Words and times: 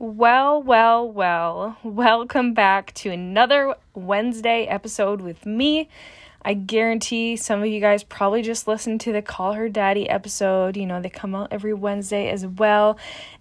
Well, 0.00 0.60
well, 0.60 1.08
well, 1.08 1.76
welcome 1.84 2.52
back 2.52 2.92
to 2.94 3.12
another 3.12 3.76
Wednesday 3.94 4.64
episode 4.64 5.20
with 5.20 5.46
me. 5.46 5.88
I 6.42 6.54
guarantee 6.54 7.36
some 7.36 7.60
of 7.60 7.68
you 7.68 7.78
guys 7.80 8.02
probably 8.02 8.42
just 8.42 8.66
listened 8.66 9.02
to 9.02 9.12
the 9.12 9.22
Call 9.22 9.52
Her 9.52 9.68
Daddy 9.68 10.10
episode. 10.10 10.76
You 10.76 10.86
know, 10.86 11.00
they 11.00 11.10
come 11.10 11.36
out 11.36 11.52
every 11.52 11.74
Wednesday 11.74 12.28
as 12.28 12.44
well. 12.44 12.98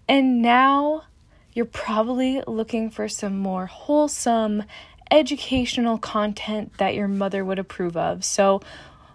And 0.08 0.44
now 0.44 1.06
you're 1.54 1.66
probably 1.66 2.44
looking 2.46 2.92
for 2.92 3.08
some 3.08 3.40
more 3.40 3.66
wholesome, 3.66 4.62
educational 5.10 5.98
content 5.98 6.78
that 6.78 6.94
your 6.94 7.08
mother 7.08 7.44
would 7.44 7.58
approve 7.58 7.98
of. 7.98 8.24
So, 8.24 8.62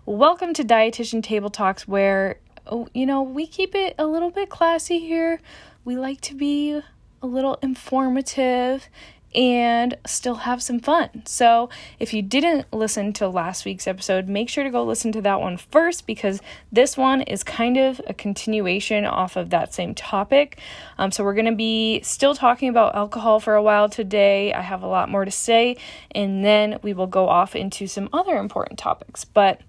welcome 0.04 0.54
to 0.54 0.64
Dietitian 0.64 1.22
Table 1.22 1.50
Talks, 1.50 1.86
where, 1.86 2.40
oh, 2.66 2.88
you 2.92 3.06
know, 3.06 3.22
we 3.22 3.46
keep 3.46 3.76
it 3.76 3.94
a 3.96 4.08
little 4.08 4.32
bit 4.32 4.48
classy 4.48 4.98
here. 4.98 5.40
We 5.84 5.94
like 5.94 6.20
to 6.22 6.34
be 6.34 6.82
a 7.22 7.26
little 7.26 7.58
informative 7.62 8.88
and 9.34 9.96
still 10.06 10.36
have 10.36 10.62
some 10.62 10.80
fun. 10.80 11.22
So, 11.26 11.68
if 11.98 12.14
you 12.14 12.22
didn't 12.22 12.72
listen 12.72 13.12
to 13.14 13.28
last 13.28 13.64
week's 13.64 13.86
episode, 13.86 14.26
make 14.26 14.48
sure 14.48 14.64
to 14.64 14.70
go 14.70 14.82
listen 14.82 15.12
to 15.12 15.20
that 15.22 15.40
one 15.40 15.58
first 15.58 16.06
because 16.06 16.40
this 16.72 16.96
one 16.96 17.22
is 17.22 17.44
kind 17.44 17.76
of 17.76 18.00
a 18.06 18.14
continuation 18.14 19.04
off 19.04 19.36
of 19.36 19.50
that 19.50 19.74
same 19.74 19.94
topic. 19.94 20.58
Um, 20.96 21.10
so, 21.10 21.24
we're 21.24 21.34
going 21.34 21.44
to 21.46 21.52
be 21.52 22.00
still 22.02 22.34
talking 22.34 22.70
about 22.70 22.94
alcohol 22.94 23.38
for 23.38 23.54
a 23.54 23.62
while 23.62 23.88
today. 23.88 24.52
I 24.54 24.62
have 24.62 24.82
a 24.82 24.88
lot 24.88 25.10
more 25.10 25.24
to 25.24 25.30
say, 25.30 25.76
and 26.12 26.42
then 26.44 26.78
we 26.82 26.94
will 26.94 27.06
go 27.06 27.28
off 27.28 27.54
into 27.54 27.86
some 27.86 28.08
other 28.12 28.36
important 28.38 28.78
topics. 28.78 29.26
But 29.26 29.60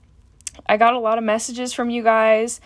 I 0.68 0.78
got 0.78 0.94
a 0.94 1.00
lot 1.00 1.18
of 1.18 1.24
messages 1.24 1.74
from 1.74 1.90
you 1.90 2.04
guys 2.04 2.62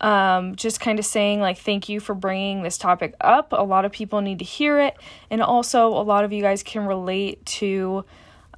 um, 0.00 0.56
just 0.56 0.80
kind 0.80 0.98
of 0.98 1.04
saying 1.04 1.40
like 1.40 1.58
thank 1.58 1.88
you 1.88 2.00
for 2.00 2.14
bringing 2.14 2.62
this 2.62 2.78
topic 2.78 3.14
up. 3.20 3.52
A 3.52 3.62
lot 3.62 3.84
of 3.84 3.92
people 3.92 4.20
need 4.20 4.38
to 4.38 4.44
hear 4.44 4.78
it. 4.78 4.96
And 5.30 5.42
also 5.42 5.88
a 5.88 6.02
lot 6.02 6.24
of 6.24 6.32
you 6.32 6.42
guys 6.42 6.62
can 6.62 6.86
relate 6.86 7.44
to 7.46 8.04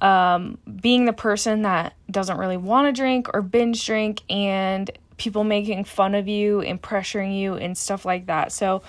um, 0.01 0.57
being 0.81 1.05
the 1.05 1.13
person 1.13 1.63
that 1.63 1.93
doesn't 2.09 2.37
really 2.37 2.57
want 2.57 2.87
to 2.87 2.99
drink 2.99 3.27
or 3.33 3.41
binge 3.41 3.85
drink 3.85 4.21
and 4.29 4.89
people 5.17 5.43
making 5.43 5.83
fun 5.83 6.15
of 6.15 6.27
you 6.27 6.61
and 6.61 6.81
pressuring 6.81 7.37
you 7.39 7.55
and 7.55 7.77
stuff 7.77 8.05
like 8.05 8.27
that. 8.27 8.51
So 8.51 8.81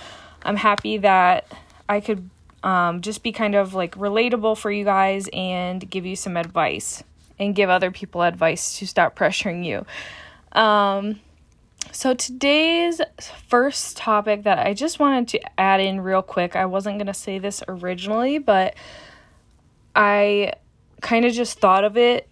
i'm 0.45 0.57
happy 0.57 0.99
that 0.99 1.47
i 1.89 2.01
could 2.01 2.29
um, 2.65 3.01
just 3.01 3.23
be 3.23 3.33
kind 3.33 3.55
of 3.55 3.75
like 3.75 3.97
relatable 3.97 4.57
for 4.57 4.71
you 4.71 4.85
guys 4.85 5.29
and 5.33 5.89
give 5.91 6.07
you 6.07 6.15
some 6.15 6.37
advice 6.37 7.03
and 7.39 7.55
give 7.55 7.69
other 7.69 7.91
people 7.91 8.23
advice 8.23 8.79
to 8.79 8.87
stop 8.87 9.17
pressuring 9.19 9.65
you. 9.65 9.85
Um, 10.59 11.21
so, 11.91 12.15
today's 12.15 13.01
first 13.49 13.97
topic 13.97 14.45
that 14.45 14.59
I 14.59 14.73
just 14.75 14.99
wanted 14.99 15.29
to 15.29 15.61
add 15.61 15.81
in 15.81 16.01
real 16.01 16.23
quick, 16.23 16.55
I 16.55 16.67
wasn't 16.67 16.99
going 16.99 17.07
to 17.07 17.15
say 17.15 17.39
this 17.39 17.63
originally, 17.67 18.39
but 18.39 18.75
I 19.95 20.53
kind 21.01 21.25
of 21.25 21.33
just 21.33 21.59
thought 21.59 21.85
of 21.85 21.97
it. 21.97 22.29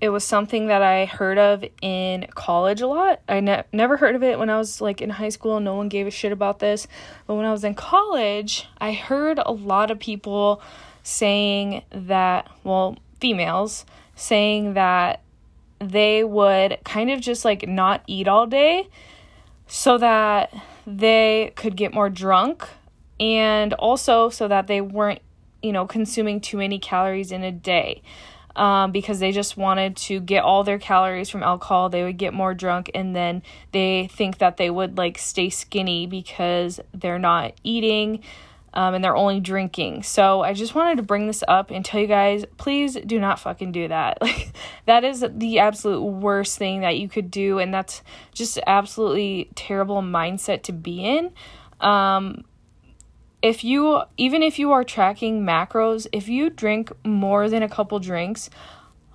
It 0.00 0.10
was 0.10 0.22
something 0.22 0.68
that 0.68 0.80
I 0.80 1.06
heard 1.06 1.38
of 1.38 1.64
in 1.82 2.26
college 2.34 2.80
a 2.80 2.86
lot. 2.86 3.20
I 3.28 3.40
ne- 3.40 3.64
never 3.72 3.96
heard 3.96 4.14
of 4.14 4.22
it 4.22 4.38
when 4.38 4.48
I 4.48 4.56
was 4.56 4.80
like 4.80 5.00
in 5.00 5.10
high 5.10 5.30
school. 5.30 5.58
No 5.58 5.74
one 5.74 5.88
gave 5.88 6.06
a 6.06 6.10
shit 6.10 6.30
about 6.30 6.60
this. 6.60 6.86
But 7.26 7.34
when 7.34 7.46
I 7.46 7.50
was 7.50 7.64
in 7.64 7.74
college, 7.74 8.68
I 8.80 8.92
heard 8.92 9.40
a 9.44 9.50
lot 9.50 9.90
of 9.90 9.98
people 9.98 10.62
saying 11.02 11.82
that, 11.90 12.48
well, 12.62 12.96
females 13.20 13.84
saying 14.14 14.74
that 14.74 15.20
they 15.80 16.24
would 16.24 16.78
kind 16.84 17.10
of 17.10 17.20
just 17.20 17.44
like 17.44 17.68
not 17.68 18.02
eat 18.06 18.28
all 18.28 18.46
day 18.46 18.88
so 19.66 19.98
that 19.98 20.52
they 20.86 21.52
could 21.56 21.76
get 21.76 21.92
more 21.92 22.08
drunk 22.08 22.66
and 23.20 23.74
also 23.74 24.28
so 24.28 24.48
that 24.48 24.66
they 24.66 24.80
weren't, 24.80 25.20
you 25.62 25.72
know, 25.72 25.86
consuming 25.86 26.40
too 26.40 26.56
many 26.56 26.78
calories 26.78 27.32
in 27.32 27.44
a 27.44 27.52
day. 27.52 28.02
Um, 28.56 28.90
because 28.90 29.20
they 29.20 29.30
just 29.30 29.56
wanted 29.56 29.96
to 29.98 30.18
get 30.18 30.42
all 30.42 30.64
their 30.64 30.80
calories 30.80 31.30
from 31.30 31.44
alcohol. 31.44 31.90
They 31.90 32.02
would 32.02 32.16
get 32.16 32.34
more 32.34 32.54
drunk 32.54 32.90
and 32.92 33.14
then 33.14 33.44
they 33.70 34.08
think 34.10 34.38
that 34.38 34.56
they 34.56 34.68
would 34.68 34.98
like 34.98 35.16
stay 35.16 35.48
skinny 35.48 36.08
because 36.08 36.80
they're 36.92 37.20
not 37.20 37.52
eating 37.62 38.24
um, 38.78 38.94
and 38.94 39.02
they're 39.02 39.16
only 39.16 39.40
drinking. 39.40 40.04
So 40.04 40.42
I 40.42 40.52
just 40.52 40.72
wanted 40.72 40.98
to 40.98 41.02
bring 41.02 41.26
this 41.26 41.42
up 41.48 41.72
and 41.72 41.84
tell 41.84 42.00
you 42.00 42.06
guys, 42.06 42.44
please 42.58 42.94
do 42.94 43.18
not 43.18 43.40
fucking 43.40 43.72
do 43.72 43.88
that. 43.88 44.18
Like 44.28 44.52
that 44.86 45.04
is 45.04 45.24
the 45.28 45.58
absolute 45.58 46.02
worst 46.02 46.58
thing 46.58 46.82
that 46.82 46.96
you 46.96 47.08
could 47.08 47.30
do, 47.30 47.58
and 47.58 47.74
that's 47.74 48.02
just 48.32 48.58
absolutely 48.66 49.50
terrible 49.54 50.00
mindset 50.00 50.62
to 50.64 50.72
be 50.72 51.04
in. 51.04 51.32
Um, 51.80 52.44
if 53.42 53.64
you 53.64 54.02
even 54.16 54.42
if 54.42 54.58
you 54.58 54.70
are 54.72 54.84
tracking 54.84 55.42
macros, 55.42 56.06
if 56.12 56.28
you 56.28 56.48
drink 56.48 56.92
more 57.04 57.48
than 57.48 57.64
a 57.64 57.68
couple 57.68 57.98
drinks, 57.98 58.48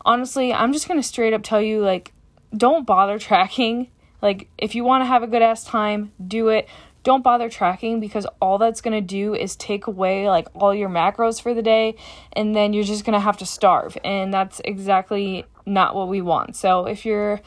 honestly, 0.03 0.51
I'm 0.51 0.73
just 0.73 0.87
gonna 0.89 1.03
straight 1.03 1.33
up 1.33 1.43
tell 1.43 1.61
you 1.61 1.81
like, 1.81 2.11
don't 2.55 2.85
bother 2.85 3.17
tracking. 3.29 3.89
Like 4.21 4.49
if 4.57 4.75
you 4.75 4.83
want 4.83 5.03
to 5.03 5.05
have 5.05 5.23
a 5.23 5.27
good 5.27 5.41
ass 5.41 5.63
time, 5.63 6.11
do 6.25 6.49
it 6.49 6.67
don't 7.03 7.21
bother 7.21 7.49
tracking 7.49 7.99
because 7.99 8.25
all 8.41 8.57
that's 8.57 8.81
going 8.81 8.93
to 8.93 9.01
do 9.01 9.35
is 9.35 9.55
take 9.55 9.87
away 9.87 10.27
like 10.29 10.47
all 10.55 10.73
your 10.73 10.89
macros 10.89 11.41
for 11.41 11.53
the 11.53 11.61
day 11.61 11.95
and 12.31 12.55
then 12.55 12.73
you're 12.73 12.83
just 12.83 13.05
going 13.05 13.13
to 13.13 13.19
have 13.19 13.37
to 13.37 13.45
starve 13.45 13.97
and 14.03 14.33
that's 14.33 14.61
exactly 14.63 15.45
not 15.65 15.95
what 15.95 16.07
we 16.07 16.21
want. 16.21 16.55
So 16.55 16.85
if 16.85 17.05
you're 17.05 17.41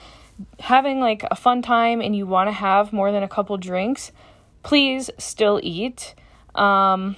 having 0.61 1.00
like 1.00 1.25
a 1.31 1.34
fun 1.34 1.62
time 1.62 2.00
and 2.00 2.15
you 2.15 2.27
want 2.27 2.49
to 2.49 2.53
have 2.53 2.93
more 2.93 3.11
than 3.11 3.22
a 3.22 3.28
couple 3.28 3.56
drinks, 3.56 4.12
please 4.62 5.11
still 5.19 5.59
eat. 5.62 6.15
Um, 6.55 7.16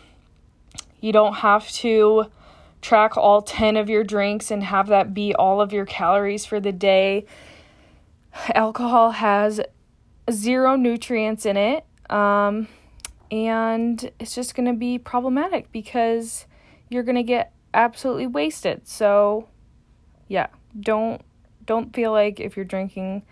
you 1.01 1.13
don't 1.13 1.35
have 1.35 1.69
to 1.73 2.27
track 2.81 3.17
all 3.17 3.43
10 3.43 3.77
of 3.77 3.89
your 3.89 4.05
drinks 4.05 4.53
and 4.53 4.63
have 4.63 4.87
that 4.89 5.13
be 5.13 5.35
all 5.35 5.61
of 5.61 5.73
your 5.73 5.87
calories 5.87 6.47
for 6.47 6.61
the 6.61 6.73
day. 6.73 7.27
Alcohol 8.55 9.11
has 9.13 9.61
zero 10.31 10.77
nutrients 10.77 11.45
in 11.45 11.57
it 11.57 11.85
um, 12.11 12.69
and 13.31 14.11
it's 14.19 14.35
just 14.35 14.55
going 14.55 14.67
to 14.67 14.79
be 14.79 14.99
problematic 14.99 15.71
because 15.73 16.47
you're 16.89 17.03
going 17.03 17.17
to 17.17 17.23
get 17.23 17.53
absolutely 17.75 18.27
wasted. 18.27 18.89
So, 18.89 19.49
yeah, 20.29 20.49
don't 20.79 21.23
don't 21.65 21.95
feel 21.95 22.13
like 22.13 22.41
if 22.41 22.57
you're 22.57 22.65
drinking 22.65 23.23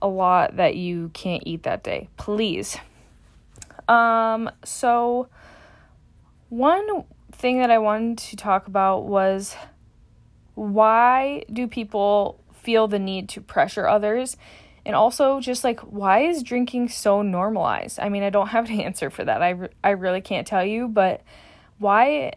a 0.00 0.08
lot 0.08 0.56
that 0.56 0.76
you 0.76 1.10
can't 1.12 1.42
eat 1.44 1.64
that 1.64 1.82
day. 1.82 2.08
Please. 2.16 2.76
Um, 3.88 4.50
so 4.64 5.28
one 6.48 7.04
thing 7.32 7.58
that 7.58 7.70
I 7.70 7.78
wanted 7.78 8.18
to 8.18 8.36
talk 8.36 8.66
about 8.66 9.06
was 9.06 9.56
why 10.54 11.42
do 11.52 11.66
people 11.66 12.40
feel 12.52 12.86
the 12.86 12.98
need 12.98 13.28
to 13.30 13.40
pressure 13.40 13.88
others 13.88 14.36
and 14.84 14.96
also, 14.96 15.40
just 15.40 15.62
like, 15.62 15.80
why 15.80 16.20
is 16.20 16.42
drinking 16.42 16.88
so 16.88 17.22
normalized? 17.22 17.98
I 18.00 18.08
mean, 18.08 18.22
I 18.22 18.30
don't 18.30 18.48
have 18.48 18.70
an 18.70 18.80
answer 18.80 19.10
for 19.10 19.24
that. 19.24 19.42
I, 19.42 19.50
re- 19.50 19.68
I 19.84 19.90
really 19.90 20.20
can't 20.20 20.46
tell 20.46 20.64
you, 20.64 20.88
but 20.88 21.22
why 21.78 22.32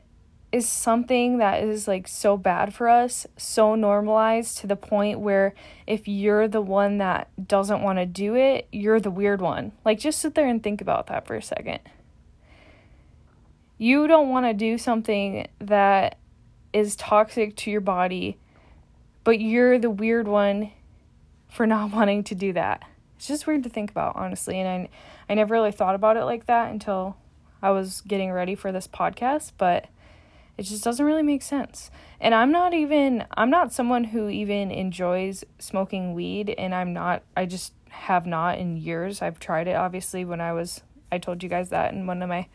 is 0.52 0.70
something 0.70 1.40
that 1.40 1.64
is 1.64 1.88
like 1.88 2.08
so 2.08 2.38
bad 2.38 2.76
for 2.76 2.88
us 2.88 3.26
so 3.38 3.74
normalized 3.74 4.60
to 4.60 4.68
the 4.68 4.76
point 4.76 5.20
where 5.20 5.56
if 5.88 6.08
you're 6.08 6.48
the 6.48 6.62
one 6.62 7.00
that 7.00 7.28
doesn't 7.48 7.82
want 7.82 7.98
to 7.98 8.06
do 8.06 8.36
it, 8.36 8.68
you're 8.72 9.00
the 9.00 9.10
weird 9.12 9.42
one? 9.42 9.72
Like, 9.84 10.00
just 10.00 10.20
sit 10.20 10.36
there 10.36 10.48
and 10.48 10.62
think 10.62 10.82
about 10.82 11.08
that 11.08 11.26
for 11.26 11.36
a 11.36 11.42
second. 11.42 11.80
You 13.78 14.08
don't 14.08 14.30
want 14.30 14.46
to 14.46 14.54
do 14.54 14.78
something 14.78 15.48
that 15.60 16.18
is 16.72 16.96
toxic 16.96 17.56
to 17.56 17.72
your 17.72 17.82
body, 17.82 18.38
but 19.24 19.40
you're 19.40 19.80
the 19.80 19.90
weird 19.90 20.28
one 20.28 20.72
for 21.54 21.68
not 21.68 21.92
wanting 21.94 22.24
to 22.26 22.36
do 22.36 22.54
that. 22.54 22.84
It's 23.16 23.28
just 23.28 23.48
weird 23.48 23.64
to 23.64 23.70
think 23.70 23.92
about, 23.92 24.16
honestly, 24.16 24.60
and 24.60 24.68
I 24.68 24.90
I 25.30 25.36
never 25.36 25.54
really 25.54 25.72
thought 25.72 25.96
about 25.96 26.18
it 26.18 26.26
like 26.26 26.48
that 26.48 26.72
until 26.72 27.16
I 27.62 27.72
was 27.72 28.02
getting 28.02 28.32
ready 28.32 28.56
for 28.56 28.72
this 28.72 28.88
podcast, 28.88 29.54
but 29.58 29.88
it 30.58 30.64
just 30.64 30.84
doesn't 30.84 31.06
really 31.06 31.24
make 31.24 31.42
sense. 31.42 31.90
And 32.20 32.36
I'm 32.36 32.52
not 32.52 32.74
even 32.74 33.26
I'm 33.36 33.50
not 33.50 33.72
someone 33.72 34.06
who 34.06 34.30
even 34.30 34.70
enjoys 34.70 35.44
smoking 35.60 36.14
weed 36.14 36.54
and 36.58 36.76
I'm 36.76 36.94
not 36.94 37.24
I 37.38 37.46
just 37.46 37.74
have 37.90 38.26
not 38.26 38.58
in 38.58 38.78
years. 38.78 39.22
I've 39.22 39.40
tried 39.40 39.68
it 39.68 39.76
obviously 39.76 40.26
when 40.26 40.42
I 40.42 40.54
was 40.54 40.84
I 41.12 41.18
told 41.18 41.42
you 41.42 41.50
guys 41.50 41.70
that 41.70 41.94
in 41.94 42.06
one 42.06 42.22
of 42.22 42.30
my 42.30 42.48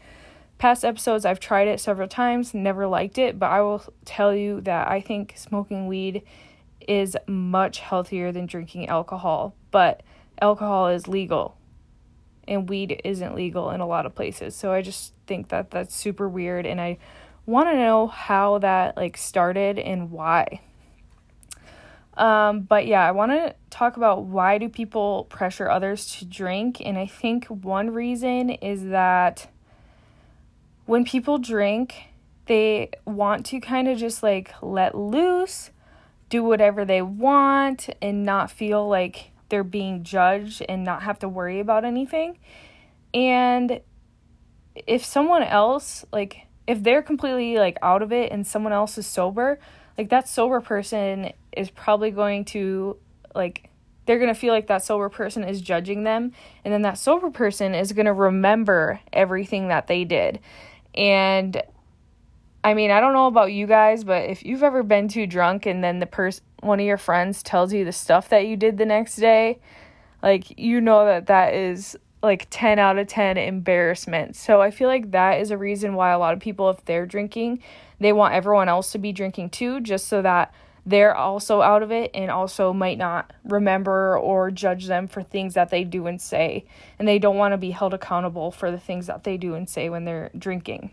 past 0.58 0.84
episodes. 0.84 1.24
I've 1.24 1.40
tried 1.40 1.68
it 1.68 1.80
several 1.80 2.08
times, 2.08 2.52
never 2.52 2.86
liked 2.86 3.16
it, 3.16 3.38
but 3.38 3.50
I 3.50 3.60
will 3.62 3.82
tell 4.04 4.34
you 4.34 4.60
that 4.62 4.88
I 4.88 5.00
think 5.00 5.34
smoking 5.36 5.86
weed 5.86 6.22
is 6.88 7.16
much 7.26 7.78
healthier 7.80 8.32
than 8.32 8.46
drinking 8.46 8.88
alcohol, 8.88 9.54
but 9.70 10.02
alcohol 10.40 10.88
is 10.88 11.06
legal 11.06 11.56
and 12.48 12.68
weed 12.68 13.00
isn't 13.04 13.34
legal 13.34 13.70
in 13.70 13.80
a 13.80 13.86
lot 13.86 14.06
of 14.06 14.14
places. 14.14 14.56
So 14.56 14.72
I 14.72 14.80
just 14.82 15.12
think 15.26 15.48
that 15.48 15.70
that's 15.70 15.94
super 15.94 16.28
weird 16.28 16.64
and 16.66 16.80
I 16.80 16.98
want 17.46 17.68
to 17.68 17.76
know 17.76 18.06
how 18.06 18.58
that 18.58 18.96
like 18.96 19.16
started 19.16 19.78
and 19.78 20.10
why. 20.10 20.62
Um, 22.16 22.62
but 22.62 22.86
yeah, 22.86 23.06
I 23.06 23.12
want 23.12 23.30
to 23.32 23.54
talk 23.70 23.96
about 23.96 24.24
why 24.24 24.58
do 24.58 24.68
people 24.68 25.24
pressure 25.24 25.70
others 25.70 26.16
to 26.16 26.24
drink 26.24 26.80
and 26.84 26.98
I 26.98 27.06
think 27.06 27.44
one 27.46 27.90
reason 27.90 28.50
is 28.50 28.86
that 28.86 29.48
when 30.86 31.04
people 31.04 31.36
drink, 31.36 32.06
they 32.46 32.90
want 33.04 33.44
to 33.46 33.60
kind 33.60 33.88
of 33.88 33.98
just 33.98 34.22
like 34.22 34.54
let 34.62 34.96
loose, 34.96 35.70
do 36.28 36.42
whatever 36.42 36.84
they 36.84 37.02
want, 37.02 37.88
and 38.02 38.24
not 38.24 38.50
feel 38.50 38.86
like 38.88 39.30
they're 39.48 39.64
being 39.64 40.02
judged 40.02 40.62
and 40.68 40.84
not 40.84 41.02
have 41.02 41.18
to 41.20 41.28
worry 41.28 41.60
about 41.60 41.84
anything. 41.84 42.38
And 43.14 43.80
if 44.86 45.04
someone 45.04 45.42
else, 45.42 46.04
like, 46.12 46.46
if 46.66 46.82
they're 46.82 47.02
completely 47.02 47.56
like 47.56 47.78
out 47.80 48.02
of 48.02 48.12
it 48.12 48.30
and 48.30 48.46
someone 48.46 48.74
else 48.74 48.98
is 48.98 49.06
sober, 49.06 49.58
like 49.96 50.10
that 50.10 50.28
sober 50.28 50.60
person 50.60 51.32
is 51.50 51.70
probably 51.70 52.10
going 52.10 52.44
to 52.44 52.96
like 53.34 53.70
they're 54.06 54.18
going 54.18 54.32
to 54.32 54.38
feel 54.38 54.54
like 54.54 54.68
that 54.68 54.84
sober 54.84 55.08
person 55.08 55.44
is 55.44 55.60
judging 55.60 56.04
them 56.04 56.32
and 56.64 56.72
then 56.72 56.82
that 56.82 56.96
sober 56.96 57.30
person 57.30 57.74
is 57.74 57.92
going 57.92 58.06
to 58.06 58.12
remember 58.12 59.00
everything 59.12 59.68
that 59.68 59.86
they 59.86 60.04
did. 60.04 60.40
And 60.94 61.62
I 62.64 62.74
mean, 62.74 62.90
I 62.90 63.00
don't 63.00 63.12
know 63.12 63.28
about 63.28 63.52
you 63.52 63.66
guys, 63.66 64.04
but 64.04 64.28
if 64.28 64.44
you've 64.44 64.62
ever 64.62 64.82
been 64.82 65.08
too 65.08 65.26
drunk 65.26 65.66
and 65.66 65.82
then 65.82 66.00
the 66.00 66.06
person 66.06 66.44
one 66.60 66.80
of 66.80 66.86
your 66.86 66.98
friends 66.98 67.42
tells 67.42 67.72
you 67.72 67.84
the 67.84 67.92
stuff 67.92 68.28
that 68.30 68.46
you 68.46 68.56
did 68.56 68.78
the 68.78 68.86
next 68.86 69.16
day, 69.16 69.60
like 70.22 70.58
you 70.58 70.80
know 70.80 71.04
that 71.04 71.26
that 71.26 71.54
is 71.54 71.96
like 72.22 72.48
10 72.50 72.80
out 72.80 72.98
of 72.98 73.06
10 73.06 73.36
embarrassment. 73.38 74.34
So 74.34 74.60
I 74.60 74.72
feel 74.72 74.88
like 74.88 75.12
that 75.12 75.40
is 75.40 75.52
a 75.52 75.58
reason 75.58 75.94
why 75.94 76.10
a 76.10 76.18
lot 76.18 76.34
of 76.34 76.40
people 76.40 76.68
if 76.70 76.84
they're 76.84 77.06
drinking, 77.06 77.62
they 78.00 78.12
want 78.12 78.34
everyone 78.34 78.68
else 78.68 78.90
to 78.92 78.98
be 78.98 79.12
drinking 79.12 79.50
too 79.50 79.80
just 79.80 80.08
so 80.08 80.20
that 80.22 80.52
they're 80.84 81.14
also 81.14 81.60
out 81.60 81.82
of 81.82 81.92
it 81.92 82.10
and 82.14 82.30
also 82.30 82.72
might 82.72 82.98
not 82.98 83.32
remember 83.44 84.18
or 84.18 84.50
judge 84.50 84.86
them 84.86 85.06
for 85.06 85.22
things 85.22 85.54
that 85.54 85.70
they 85.70 85.84
do 85.84 86.06
and 86.06 86.20
say. 86.20 86.64
And 86.98 87.06
they 87.06 87.18
don't 87.18 87.36
want 87.36 87.52
to 87.52 87.58
be 87.58 87.70
held 87.70 87.94
accountable 87.94 88.50
for 88.50 88.70
the 88.70 88.80
things 88.80 89.06
that 89.06 89.22
they 89.22 89.36
do 89.36 89.54
and 89.54 89.68
say 89.68 89.90
when 89.90 90.04
they're 90.04 90.30
drinking. 90.36 90.90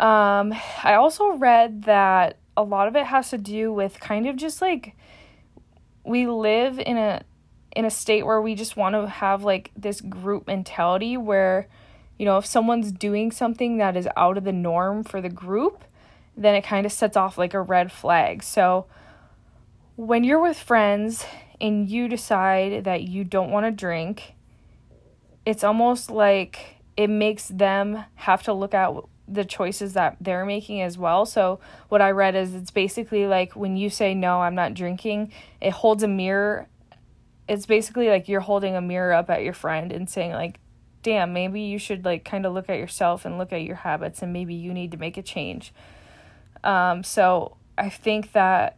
Um, 0.00 0.54
I 0.82 0.94
also 0.94 1.32
read 1.32 1.84
that 1.84 2.38
a 2.56 2.62
lot 2.62 2.88
of 2.88 2.96
it 2.96 3.04
has 3.04 3.28
to 3.30 3.38
do 3.38 3.70
with 3.70 4.00
kind 4.00 4.26
of 4.26 4.36
just 4.36 4.62
like 4.62 4.96
we 6.04 6.26
live 6.26 6.78
in 6.78 6.96
a 6.96 7.22
in 7.76 7.84
a 7.84 7.90
state 7.90 8.24
where 8.24 8.40
we 8.40 8.54
just 8.54 8.78
want 8.78 8.94
to 8.94 9.06
have 9.06 9.44
like 9.44 9.70
this 9.76 10.00
group 10.00 10.46
mentality 10.46 11.18
where 11.18 11.68
you 12.18 12.24
know 12.24 12.38
if 12.38 12.46
someone's 12.46 12.90
doing 12.90 13.30
something 13.30 13.76
that 13.76 13.94
is 13.94 14.08
out 14.16 14.38
of 14.38 14.44
the 14.44 14.52
norm 14.52 15.04
for 15.04 15.20
the 15.20 15.28
group 15.28 15.84
then 16.34 16.54
it 16.54 16.64
kind 16.64 16.86
of 16.86 16.92
sets 16.92 17.16
off 17.16 17.36
like 17.36 17.52
a 17.52 17.60
red 17.60 17.92
flag. 17.92 18.42
So 18.42 18.86
when 19.96 20.24
you're 20.24 20.40
with 20.40 20.58
friends 20.58 21.26
and 21.60 21.90
you 21.90 22.08
decide 22.08 22.84
that 22.84 23.02
you 23.02 23.22
don't 23.22 23.50
want 23.50 23.66
to 23.66 23.70
drink 23.70 24.32
it's 25.44 25.62
almost 25.62 26.10
like 26.10 26.76
it 26.96 27.08
makes 27.08 27.48
them 27.48 28.04
have 28.14 28.42
to 28.44 28.52
look 28.54 28.72
at 28.72 28.94
the 29.32 29.44
choices 29.44 29.92
that 29.94 30.16
they're 30.20 30.44
making 30.44 30.80
as 30.82 30.98
well. 30.98 31.24
So, 31.24 31.60
what 31.88 32.02
I 32.02 32.10
read 32.10 32.34
is 32.34 32.54
it's 32.54 32.70
basically 32.70 33.26
like 33.26 33.54
when 33.54 33.76
you 33.76 33.90
say, 33.90 34.14
No, 34.14 34.40
I'm 34.40 34.54
not 34.54 34.74
drinking, 34.74 35.32
it 35.60 35.70
holds 35.72 36.02
a 36.02 36.08
mirror. 36.08 36.68
It's 37.48 37.66
basically 37.66 38.08
like 38.08 38.28
you're 38.28 38.40
holding 38.40 38.76
a 38.76 38.80
mirror 38.80 39.12
up 39.12 39.30
at 39.30 39.42
your 39.42 39.52
friend 39.52 39.90
and 39.90 40.08
saying, 40.08 40.32
like, 40.32 40.60
damn, 41.02 41.32
maybe 41.32 41.62
you 41.62 41.78
should 41.78 42.04
like 42.04 42.24
kind 42.24 42.46
of 42.46 42.52
look 42.52 42.68
at 42.68 42.78
yourself 42.78 43.24
and 43.24 43.38
look 43.38 43.52
at 43.52 43.62
your 43.62 43.76
habits 43.76 44.22
and 44.22 44.32
maybe 44.32 44.54
you 44.54 44.72
need 44.72 44.92
to 44.92 44.98
make 44.98 45.16
a 45.16 45.22
change. 45.22 45.72
Um, 46.62 47.02
so, 47.02 47.56
I 47.78 47.88
think 47.88 48.32
that 48.32 48.76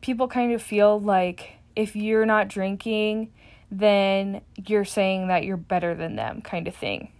people 0.00 0.28
kind 0.28 0.52
of 0.52 0.62
feel 0.62 0.98
like 0.98 1.58
if 1.76 1.94
you're 1.94 2.26
not 2.26 2.48
drinking, 2.48 3.32
then 3.70 4.40
you're 4.66 4.84
saying 4.84 5.28
that 5.28 5.44
you're 5.44 5.56
better 5.56 5.94
than 5.94 6.16
them, 6.16 6.42
kind 6.42 6.66
of 6.66 6.74
thing. 6.74 7.12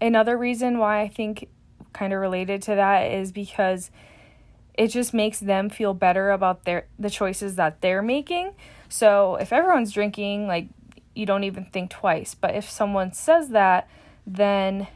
Another 0.00 0.36
reason 0.36 0.78
why 0.78 1.00
I 1.00 1.08
think 1.08 1.48
kind 1.94 2.12
of 2.12 2.20
related 2.20 2.60
to 2.62 2.74
that 2.74 3.10
is 3.10 3.32
because 3.32 3.90
it 4.74 4.88
just 4.88 5.14
makes 5.14 5.40
them 5.40 5.70
feel 5.70 5.94
better 5.94 6.30
about 6.30 6.64
their 6.64 6.86
the 6.98 7.08
choices 7.08 7.56
that 7.56 7.80
they're 7.80 8.02
making. 8.02 8.52
So 8.88 9.36
if 9.36 9.52
everyone's 9.52 9.92
drinking, 9.92 10.46
like 10.46 10.68
you 11.14 11.24
don't 11.24 11.44
even 11.44 11.64
think 11.66 11.90
twice. 11.90 12.34
But 12.34 12.54
if 12.54 12.68
someone 12.68 13.12
says 13.12 13.50
that, 13.50 13.88
then 14.26 14.88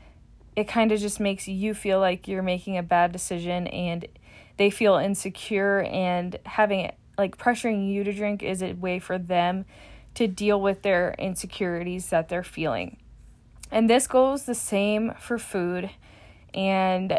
it 0.57 0.67
kind 0.67 0.91
of 0.91 1.01
just 1.01 1.21
makes 1.21 1.47
you 1.47 1.73
feel 1.73 2.01
like 2.01 2.27
you're 2.27 2.43
making 2.43 2.77
a 2.77 2.83
bad 2.83 3.13
decision 3.13 3.69
and 3.69 4.07
they 4.57 4.71
feel 4.71 4.97
insecure 4.97 5.83
and 5.85 6.37
having 6.45 6.81
it 6.81 6.97
like 7.17 7.39
pressuring 7.39 7.89
you 7.93 8.05
to 8.05 8.13
drink 8.13 8.43
is 8.43 8.63
a 8.63 8.73
way 8.73 8.99
for 8.99 9.19
them 9.19 9.65
to 10.15 10.27
deal 10.27 10.61
with 10.61 10.83
their 10.83 11.15
insecurities 11.19 12.09
that 12.11 12.29
they're 12.29 12.43
feeling. 12.43 12.97
And 13.71 13.89
this 13.89 14.07
goes 14.07 14.45
the 14.45 14.55
same 14.55 15.13
for 15.21 15.39
food 15.39 15.91
and 16.55 17.19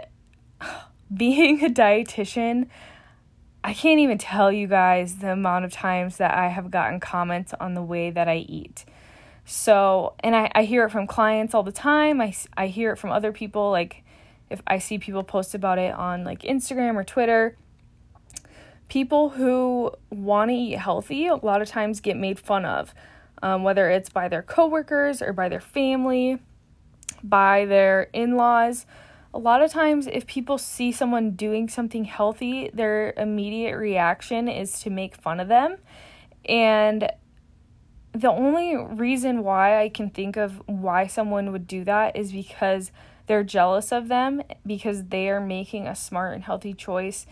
being 1.15 1.63
a 1.63 1.69
dietitian, 1.69 2.67
I 3.63 3.73
can't 3.73 3.99
even 3.99 4.17
tell 4.17 4.51
you 4.51 4.67
guys 4.67 5.15
the 5.15 5.31
amount 5.33 5.65
of 5.65 5.71
times 5.71 6.17
that 6.17 6.33
I 6.33 6.47
have 6.47 6.71
gotten 6.71 6.99
comments 6.99 7.53
on 7.59 7.73
the 7.73 7.81
way 7.81 8.09
that 8.09 8.27
I 8.27 8.37
eat. 8.37 8.85
So, 9.45 10.13
and 10.19 10.35
I, 10.35 10.51
I 10.53 10.63
hear 10.63 10.85
it 10.85 10.91
from 10.91 11.07
clients 11.07 11.53
all 11.53 11.63
the 11.63 11.71
time. 11.71 12.21
I, 12.21 12.33
I 12.55 12.67
hear 12.67 12.93
it 12.93 12.97
from 12.97 13.11
other 13.11 13.31
people. 13.31 13.71
Like, 13.71 14.03
if 14.49 14.61
I 14.67 14.79
see 14.79 14.97
people 14.97 15.23
post 15.23 15.53
about 15.53 15.77
it 15.77 15.93
on 15.93 16.23
like 16.23 16.41
Instagram 16.43 16.95
or 16.95 17.03
Twitter, 17.03 17.57
people 18.87 19.29
who 19.29 19.91
want 20.09 20.49
to 20.49 20.55
eat 20.55 20.77
healthy 20.77 21.27
a 21.27 21.35
lot 21.35 21.61
of 21.61 21.67
times 21.67 21.99
get 21.99 22.17
made 22.17 22.39
fun 22.39 22.65
of, 22.65 22.93
um, 23.41 23.63
whether 23.63 23.89
it's 23.89 24.09
by 24.09 24.27
their 24.27 24.41
coworkers 24.41 25.21
or 25.21 25.33
by 25.33 25.49
their 25.49 25.61
family, 25.61 26.39
by 27.23 27.65
their 27.65 28.09
in 28.13 28.35
laws 28.35 28.85
a 29.33 29.37
lot 29.37 29.61
of 29.61 29.71
times 29.71 30.07
if 30.07 30.25
people 30.25 30.57
see 30.57 30.91
someone 30.91 31.31
doing 31.31 31.69
something 31.69 32.05
healthy, 32.05 32.69
their 32.73 33.13
immediate 33.15 33.77
reaction 33.77 34.47
is 34.47 34.79
to 34.81 34.89
make 34.89 35.15
fun 35.15 35.39
of 35.39 35.47
them. 35.47 35.77
And 36.45 37.11
the 38.11 38.31
only 38.31 38.75
reason 38.75 39.43
why 39.43 39.81
I 39.81 39.89
can 39.89 40.09
think 40.09 40.35
of 40.35 40.61
why 40.65 41.05
someone 41.07 41.51
would 41.51 41.67
do 41.67 41.83
that 41.83 42.15
is 42.15 42.31
because 42.31 42.91
they're 43.27 43.43
jealous 43.43 43.91
of 43.91 44.07
them 44.07 44.41
because 44.65 45.05
they 45.05 45.29
are 45.29 45.39
making 45.39 45.87
a 45.87 45.95
smart 45.95 46.33
and 46.33 46.43
healthy 46.43 46.73
choice 46.73 47.27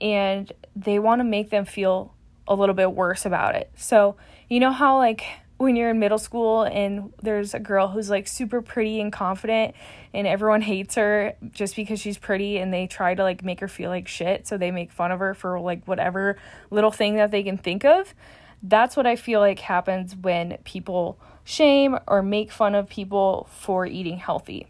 and 0.00 0.52
they 0.76 0.98
want 1.00 1.18
to 1.18 1.24
make 1.24 1.50
them 1.50 1.64
feel 1.64 2.14
a 2.46 2.54
little 2.54 2.74
bit 2.74 2.92
worse 2.92 3.26
about 3.26 3.56
it. 3.56 3.70
So, 3.74 4.16
you 4.48 4.60
know 4.60 4.72
how 4.72 4.96
like 4.98 5.24
when 5.60 5.76
you're 5.76 5.90
in 5.90 5.98
middle 5.98 6.18
school 6.18 6.62
and 6.62 7.12
there's 7.22 7.52
a 7.52 7.60
girl 7.60 7.88
who's 7.88 8.08
like 8.08 8.26
super 8.26 8.62
pretty 8.62 9.00
and 9.00 9.12
confident 9.12 9.74
and 10.14 10.26
everyone 10.26 10.62
hates 10.62 10.94
her 10.94 11.34
just 11.50 11.76
because 11.76 12.00
she's 12.00 12.16
pretty 12.16 12.58
and 12.58 12.72
they 12.72 12.86
try 12.86 13.14
to 13.14 13.22
like 13.22 13.44
make 13.44 13.60
her 13.60 13.68
feel 13.68 13.90
like 13.90 14.08
shit 14.08 14.46
so 14.46 14.56
they 14.56 14.70
make 14.70 14.90
fun 14.90 15.12
of 15.12 15.20
her 15.20 15.34
for 15.34 15.60
like 15.60 15.86
whatever 15.86 16.38
little 16.70 16.90
thing 16.90 17.16
that 17.16 17.30
they 17.30 17.42
can 17.42 17.58
think 17.58 17.84
of 17.84 18.14
that's 18.62 18.96
what 18.96 19.06
i 19.06 19.16
feel 19.16 19.40
like 19.40 19.58
happens 19.58 20.16
when 20.16 20.56
people 20.64 21.18
shame 21.44 21.98
or 22.06 22.22
make 22.22 22.52
fun 22.52 22.74
of 22.74 22.88
people 22.88 23.48
for 23.50 23.86
eating 23.86 24.18
healthy. 24.18 24.68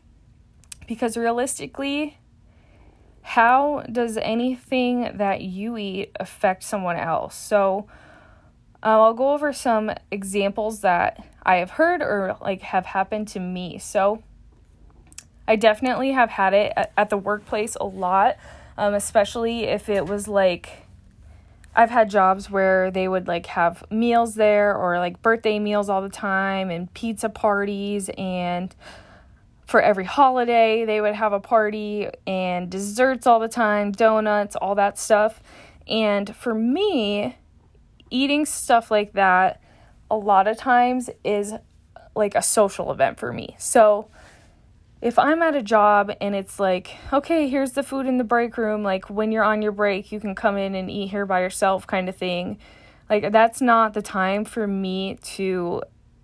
Because 0.87 1.17
realistically 1.17 2.17
how 3.23 3.85
does 3.93 4.17
anything 4.17 5.19
that 5.19 5.43
you 5.43 5.77
eat 5.77 6.11
affect 6.19 6.65
someone 6.65 6.97
else? 6.97 7.35
So 7.35 7.87
uh, 8.83 9.03
I'll 9.03 9.15
go 9.15 9.33
over 9.33 9.53
some 9.53 9.91
examples 10.11 10.81
that 10.81 11.27
I 11.43 11.57
have 11.57 11.73
heard 11.73 12.01
or 12.01 12.37
like 12.41 12.63
have 12.63 12.87
happened 12.87 13.29
to 13.29 13.41
me. 13.41 13.79
So 13.79 14.23
I 15.47 15.57
definitely 15.57 16.13
have 16.13 16.31
had 16.31 16.55
it 16.55 16.73
at, 16.77 16.93
at 16.97 17.11
the 17.11 17.19
workplace 17.19 17.77
a 17.81 17.85
lot, 17.85 18.37
um, 18.79 18.95
especially 18.95 19.65
if 19.65 19.89
it 19.89 20.07
was 20.07 20.29
like 20.29 20.87
I've 21.75 21.91
had 21.91 22.11
jobs 22.11 22.51
where 22.51 22.91
they 22.91 23.07
would 23.07 23.29
like 23.29 23.47
have 23.47 23.85
meals 23.91 24.35
there 24.35 24.75
or 24.75 24.99
like 24.99 25.23
birthday 25.23 25.59
meals 25.59 25.89
all 25.89 26.03
the 26.03 26.09
time 26.09 26.71
and 26.71 26.93
pizza 26.95 27.29
parties 27.29 28.11
and 28.19 28.75
for 29.67 29.81
every 29.81 30.05
holiday 30.05 30.85
they 30.85 31.01
would 31.01 31.15
have 31.15 31.33
a 31.33 31.39
party 31.39 32.09
and 32.27 32.71
desserts 32.71 33.27
all 33.27 33.39
the 33.39 33.49
time, 33.49 33.93
donuts, 33.93 34.57
all 34.57 34.75
that 34.75 34.99
stuff. 34.99 35.43
And 35.87 36.35
for 36.35 36.55
me, 36.55 37.37
eating 38.11 38.45
stuff 38.47 38.91
like 38.91 39.13
that 39.15 39.63
a 40.11 40.17
lot 40.17 40.47
of 40.49 40.57
times 40.57 41.09
is 41.25 41.55
like 42.15 42.35
a 42.35 42.43
social 42.43 42.91
event 42.91 43.19
for 43.19 43.33
me. 43.33 43.55
So 43.59 44.09
if 45.01 45.19
I'm 45.19 45.43
at 45.43 45.55
a 45.57 45.63
job 45.63 46.13
and 46.21 46.35
it's 46.35 46.61
like, 46.61 46.97
okay, 47.13 47.49
here's 47.49 47.73
the 47.73 47.83
food 47.83 48.07
in 48.07 48.19
the 48.19 48.25
break 48.25 48.59
room, 48.59 48.83
like 48.83 49.09
when 49.09 49.33
you're 49.33 49.45
on 49.45 49.63
your 49.63 49.73
break, 49.73 50.13
you 50.13 50.21
can 50.21 50.35
come 50.35 50.57
in 50.57 50.75
and 50.75 50.91
eat 50.91 51.09
here 51.09 51.25
by 51.25 51.41
yourself, 51.41 51.87
kind 51.87 52.09
of 52.09 52.17
thing. 52.17 52.59
Like, 53.09 53.33
that's 53.33 53.61
not 53.61 53.95
the 53.95 54.03
time 54.03 54.45
for 54.45 54.67
me 54.67 55.19
to 55.23 55.83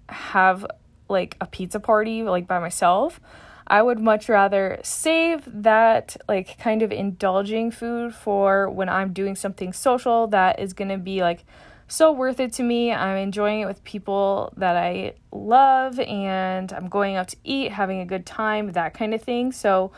have 0.08 0.66
like 1.08 1.36
a 1.40 1.46
pizza 1.46 1.80
party, 1.80 2.22
like 2.22 2.46
by 2.46 2.58
myself. 2.58 3.20
I 3.66 3.82
would 3.82 3.98
much 3.98 4.28
rather 4.28 4.78
save 4.84 5.42
that, 5.62 6.16
like, 6.28 6.56
kind 6.58 6.82
of 6.82 6.92
indulging 6.92 7.72
food 7.72 8.14
for 8.14 8.70
when 8.70 8.88
I'm 8.88 9.12
doing 9.12 9.34
something 9.34 9.72
social 9.72 10.28
that 10.28 10.60
is 10.60 10.72
gonna 10.72 10.98
be 10.98 11.22
like 11.22 11.44
so 11.88 12.12
worth 12.12 12.40
it 12.40 12.52
to 12.54 12.62
me. 12.62 12.92
I'm 12.92 13.16
enjoying 13.16 13.60
it 13.60 13.66
with 13.66 13.82
people 13.84 14.52
that 14.56 14.76
I 14.76 15.14
love 15.30 15.98
and 16.00 16.72
I'm 16.72 16.88
going 16.88 17.16
out 17.16 17.28
to 17.28 17.36
eat, 17.44 17.72
having 17.72 18.00
a 18.00 18.06
good 18.06 18.26
time, 18.26 18.72
that 18.72 18.94
kind 18.94 19.14
of 19.14 19.22
thing. 19.22 19.52
So 19.52 19.92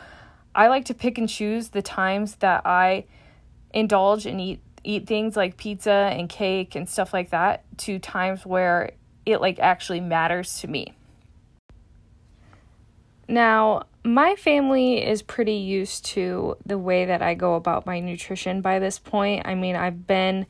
I 0.53 0.67
like 0.67 0.85
to 0.85 0.93
pick 0.93 1.17
and 1.17 1.27
choose 1.27 1.69
the 1.69 1.81
times 1.81 2.35
that 2.37 2.65
I 2.65 3.05
indulge 3.73 4.25
and 4.25 4.41
eat 4.41 4.61
eat 4.83 5.07
things 5.07 5.35
like 5.35 5.57
pizza 5.57 5.91
and 5.91 6.29
cake 6.29 6.73
and 6.73 6.87
stuff 6.87 7.13
like 7.13 7.31
that 7.31 7.65
to 7.77 7.99
times 7.99 8.45
where 8.45 8.91
it 9.25 9.41
like 9.41 9.59
actually 9.59 9.99
matters 9.99 10.59
to 10.61 10.67
me. 10.67 10.93
Now, 13.27 13.83
my 14.03 14.35
family 14.35 15.05
is 15.05 15.21
pretty 15.21 15.53
used 15.53 16.05
to 16.07 16.55
the 16.65 16.77
way 16.77 17.05
that 17.05 17.21
I 17.21 17.35
go 17.35 17.55
about 17.55 17.85
my 17.85 17.99
nutrition 17.99 18.61
by 18.61 18.79
this 18.79 18.97
point. 18.97 19.45
I 19.45 19.53
mean, 19.53 19.75
I've 19.75 20.07
been 20.07 20.47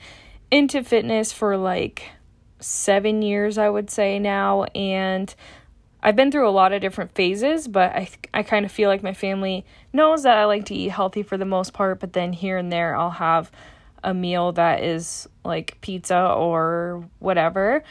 into 0.51 0.83
fitness 0.83 1.31
for 1.31 1.57
like 1.57 2.09
seven 2.59 3.21
years, 3.21 3.57
I 3.57 3.69
would 3.69 3.89
say 3.89 4.19
now, 4.19 4.63
and 4.75 5.33
I've 6.01 6.15
been 6.15 6.31
through 6.31 6.47
a 6.47 6.51
lot 6.51 6.71
of 6.71 6.81
different 6.81 7.13
phases, 7.13 7.67
but 7.67 7.91
I 7.91 8.09
I 8.33 8.43
kind 8.43 8.65
of 8.65 8.71
feel 8.71 8.89
like 8.89 9.03
my 9.03 9.13
family 9.13 9.65
knows 9.91 10.23
that 10.23 10.37
I 10.37 10.45
like 10.45 10.65
to 10.65 10.75
eat 10.75 10.89
healthy 10.89 11.23
for 11.23 11.37
the 11.37 11.45
most 11.45 11.73
part, 11.73 11.99
but 11.99 12.13
then 12.13 12.33
here 12.33 12.57
and 12.57 12.71
there 12.71 12.95
I'll 12.95 13.09
have 13.09 13.51
a 14.03 14.13
meal 14.13 14.53
that 14.53 14.83
is 14.83 15.27
like 15.43 15.77
pizza 15.81 16.17
or 16.17 17.05
whatever. 17.19 17.83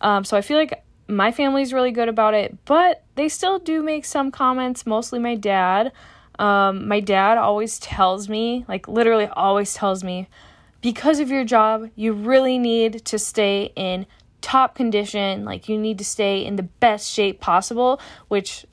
Um, 0.00 0.24
so 0.24 0.36
I 0.36 0.42
feel 0.42 0.58
like 0.58 0.84
my 1.08 1.32
family's 1.32 1.72
really 1.72 1.90
good 1.90 2.08
about 2.08 2.34
it, 2.34 2.56
but 2.64 3.02
they 3.14 3.28
still 3.28 3.58
do 3.58 3.82
make 3.82 4.04
some 4.04 4.30
comments, 4.30 4.86
mostly 4.86 5.18
my 5.18 5.34
dad. 5.34 5.92
Um, 6.38 6.86
my 6.86 7.00
dad 7.00 7.38
always 7.38 7.78
tells 7.78 8.28
me, 8.28 8.64
like 8.68 8.86
literally 8.88 9.26
always 9.26 9.74
tells 9.74 10.04
me, 10.04 10.28
because 10.86 11.18
of 11.18 11.32
your 11.32 11.42
job, 11.42 11.90
you 11.96 12.12
really 12.12 12.60
need 12.60 13.04
to 13.06 13.18
stay 13.18 13.72
in 13.74 14.06
top 14.40 14.76
condition. 14.76 15.44
Like, 15.44 15.68
you 15.68 15.76
need 15.76 15.98
to 15.98 16.04
stay 16.04 16.44
in 16.44 16.54
the 16.54 16.62
best 16.62 17.10
shape 17.10 17.40
possible, 17.40 18.00
which 18.28 18.64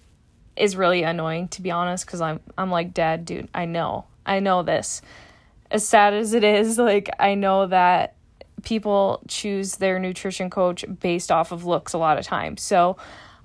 is 0.56 0.76
really 0.76 1.02
annoying 1.02 1.48
to 1.48 1.64
be 1.64 1.72
honest 1.72 2.06
because 2.06 2.22
I'm 2.22 2.40
I'm 2.56 2.70
like 2.70 2.94
dad 2.94 3.26
dude 3.26 3.50
I 3.52 3.66
know. 3.66 4.06
I 4.28 4.42
know 4.42 4.62
this. 4.62 5.02
As 5.72 5.88
sad 5.88 6.14
as 6.14 6.36
it 6.36 6.44
is 6.44 6.78
like 6.92 7.10
I 7.18 7.34
know 7.34 7.66
that 7.66 8.14
people 8.62 9.24
choose 9.28 9.78
their 9.78 9.98
nutrition 9.98 10.52
coach 10.52 10.86
based 11.00 11.32
off 11.32 11.52
of 11.52 11.66
looks 11.66 11.94
a 11.94 11.98
lot 11.98 12.20
of 12.20 12.26
times 12.26 12.62
so 12.62 12.96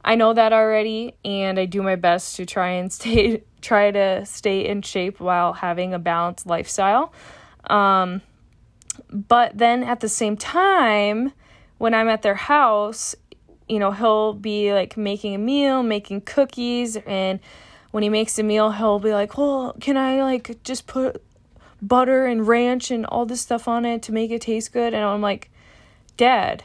I 0.05 0.15
know 0.15 0.35
that 0.35 0.53
already 0.53 1.15
and 1.25 1.59
I 1.59 1.65
do 1.65 1.83
my 1.83 1.97
best 1.97 2.37
to 2.37 2.45
try 2.45 2.73
and 2.73 2.93
stay 2.99 3.45
try 3.63 3.91
to 3.93 4.27
stay 4.27 4.67
in 4.67 4.83
shape 4.83 5.21
while 5.21 5.55
having 5.55 5.95
a 5.95 5.99
balanced 5.99 6.45
lifestyle. 6.45 7.15
Um 7.71 8.21
but 9.11 9.57
then 9.57 9.83
at 9.83 10.01
the 10.01 10.09
same 10.09 10.37
time, 10.37 11.33
when 11.79 11.95
I'm 11.95 12.09
at 12.09 12.23
their 12.23 12.35
house, 12.35 13.15
you 13.69 13.79
know, 13.79 13.93
he'll 13.93 14.33
be 14.33 14.73
like 14.73 14.97
making 14.97 15.35
a 15.35 15.39
meal, 15.39 15.83
making 15.83 16.23
cookies, 16.23 16.97
and 16.97 17.41
when 17.91 18.03
he 18.03 18.09
makes 18.09 18.39
a 18.39 18.43
meal, 18.43 18.73
he'll 18.73 18.99
be 18.99 19.13
like, 19.13 19.37
Well, 19.37 19.77
can 19.81 19.97
I 19.97 20.23
like 20.23 20.63
just 20.63 20.87
put 20.87 21.23
butter 21.81 22.27
and 22.27 22.47
ranch 22.47 22.91
and 22.91 23.07
all 23.07 23.27
this 23.27 23.41
stuff 23.41 23.69
on 23.69 23.85
it 23.85 24.03
to 24.03 24.13
make 24.13 24.31
it 24.31 24.43
taste 24.43 24.73
good? 24.73 24.95
And 24.95 25.05
I'm 25.05 25.21
like, 25.21 25.51
Dad, 26.17 26.65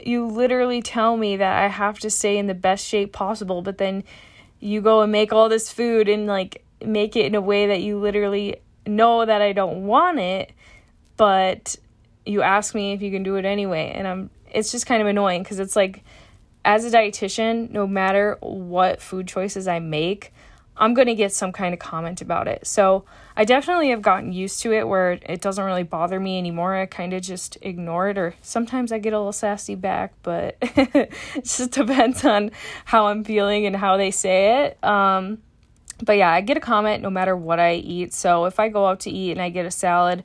you 0.00 0.26
literally 0.26 0.80
tell 0.80 1.16
me 1.16 1.36
that 1.36 1.62
I 1.62 1.68
have 1.68 1.98
to 2.00 2.10
stay 2.10 2.38
in 2.38 2.46
the 2.46 2.54
best 2.54 2.86
shape 2.86 3.12
possible, 3.12 3.62
but 3.62 3.78
then 3.78 4.04
you 4.60 4.80
go 4.80 5.02
and 5.02 5.12
make 5.12 5.32
all 5.32 5.48
this 5.48 5.72
food 5.72 6.08
and 6.08 6.26
like 6.26 6.64
make 6.84 7.16
it 7.16 7.26
in 7.26 7.34
a 7.34 7.40
way 7.40 7.66
that 7.66 7.82
you 7.82 7.98
literally 7.98 8.56
know 8.86 9.24
that 9.24 9.42
I 9.42 9.52
don't 9.52 9.86
want 9.86 10.18
it 10.18 10.52
but 11.18 11.76
you 12.24 12.40
ask 12.40 12.74
me 12.74 12.92
if 12.92 13.02
you 13.02 13.10
can 13.10 13.22
do 13.22 13.36
it 13.36 13.44
anyway 13.44 13.92
and 13.94 14.08
i'm 14.08 14.30
it's 14.50 14.72
just 14.72 14.86
kind 14.86 15.02
of 15.02 15.08
annoying 15.08 15.42
because 15.42 15.58
it's 15.58 15.76
like 15.76 16.02
as 16.64 16.86
a 16.86 16.90
dietitian 16.90 17.70
no 17.70 17.86
matter 17.86 18.38
what 18.40 19.02
food 19.02 19.28
choices 19.28 19.68
i 19.68 19.78
make 19.78 20.32
i'm 20.78 20.94
going 20.94 21.08
to 21.08 21.14
get 21.14 21.32
some 21.32 21.52
kind 21.52 21.74
of 21.74 21.80
comment 21.80 22.20
about 22.20 22.48
it. 22.48 22.66
So 22.66 23.04
i 23.36 23.44
definitely 23.44 23.90
have 23.90 24.02
gotten 24.02 24.32
used 24.32 24.62
to 24.62 24.72
it 24.72 24.86
where 24.86 25.12
it 25.12 25.40
doesn't 25.40 25.64
really 25.64 25.82
bother 25.82 26.18
me 26.18 26.38
anymore. 26.38 26.74
I 26.74 26.86
kind 26.86 27.12
of 27.12 27.22
just 27.22 27.58
ignore 27.62 28.08
it 28.08 28.18
or 28.18 28.34
sometimes 28.42 28.92
i 28.92 28.98
get 28.98 29.12
a 29.12 29.18
little 29.18 29.32
sassy 29.32 29.74
back 29.74 30.14
but 30.22 30.56
it 30.62 31.12
just 31.42 31.72
depends 31.72 32.24
on 32.24 32.50
how 32.84 33.06
i'm 33.06 33.24
feeling 33.24 33.66
and 33.66 33.76
how 33.76 33.96
they 33.96 34.10
say 34.10 34.66
it. 34.66 34.84
Um, 34.84 35.38
but 36.02 36.16
yeah 36.16 36.30
i 36.30 36.40
get 36.40 36.56
a 36.56 36.60
comment 36.60 37.02
no 37.02 37.10
matter 37.10 37.36
what 37.36 37.58
i 37.60 37.74
eat. 37.74 38.14
So 38.14 38.44
if 38.44 38.60
i 38.60 38.68
go 38.68 38.86
out 38.86 39.00
to 39.00 39.10
eat 39.10 39.32
and 39.32 39.42
i 39.42 39.50
get 39.50 39.66
a 39.66 39.70
salad 39.70 40.24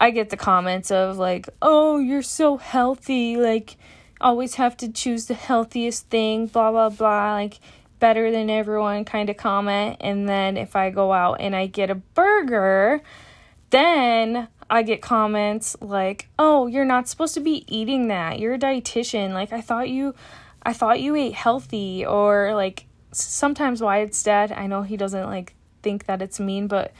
I 0.00 0.10
get 0.10 0.30
the 0.30 0.36
comments 0.36 0.90
of 0.90 1.18
like, 1.18 1.48
"Oh, 1.60 1.98
you're 1.98 2.22
so 2.22 2.56
healthy, 2.56 3.36
like 3.36 3.76
always 4.20 4.54
have 4.56 4.76
to 4.78 4.90
choose 4.90 5.26
the 5.26 5.34
healthiest 5.34 6.08
thing, 6.08 6.46
blah 6.46 6.70
blah 6.70 6.88
blah, 6.88 7.34
like 7.34 7.60
better 8.00 8.30
than 8.32 8.48
everyone 8.48 9.04
kind 9.04 9.28
of 9.28 9.36
comment." 9.36 9.98
And 10.00 10.26
then 10.28 10.56
if 10.56 10.74
I 10.74 10.88
go 10.90 11.12
out 11.12 11.40
and 11.40 11.54
I 11.54 11.66
get 11.66 11.90
a 11.90 11.96
burger, 11.96 13.02
then 13.68 14.48
I 14.70 14.82
get 14.82 15.02
comments 15.02 15.76
like, 15.82 16.28
"Oh, 16.38 16.66
you're 16.66 16.84
not 16.86 17.08
supposed 17.08 17.34
to 17.34 17.40
be 17.40 17.64
eating 17.68 18.08
that. 18.08 18.38
You're 18.40 18.54
a 18.54 18.58
dietitian. 18.58 19.34
Like 19.34 19.52
I 19.52 19.60
thought 19.60 19.90
you 19.90 20.14
I 20.62 20.72
thought 20.72 21.00
you 21.00 21.14
ate 21.14 21.34
healthy." 21.34 22.06
Or 22.06 22.54
like 22.54 22.86
sometimes 23.12 23.82
Wyatt's 23.82 24.22
dad, 24.22 24.50
I 24.52 24.66
know 24.66 24.82
he 24.82 24.96
doesn't 24.96 25.26
like 25.26 25.54
think 25.82 26.06
that 26.06 26.22
it's 26.22 26.40
mean, 26.40 26.68
but 26.68 26.92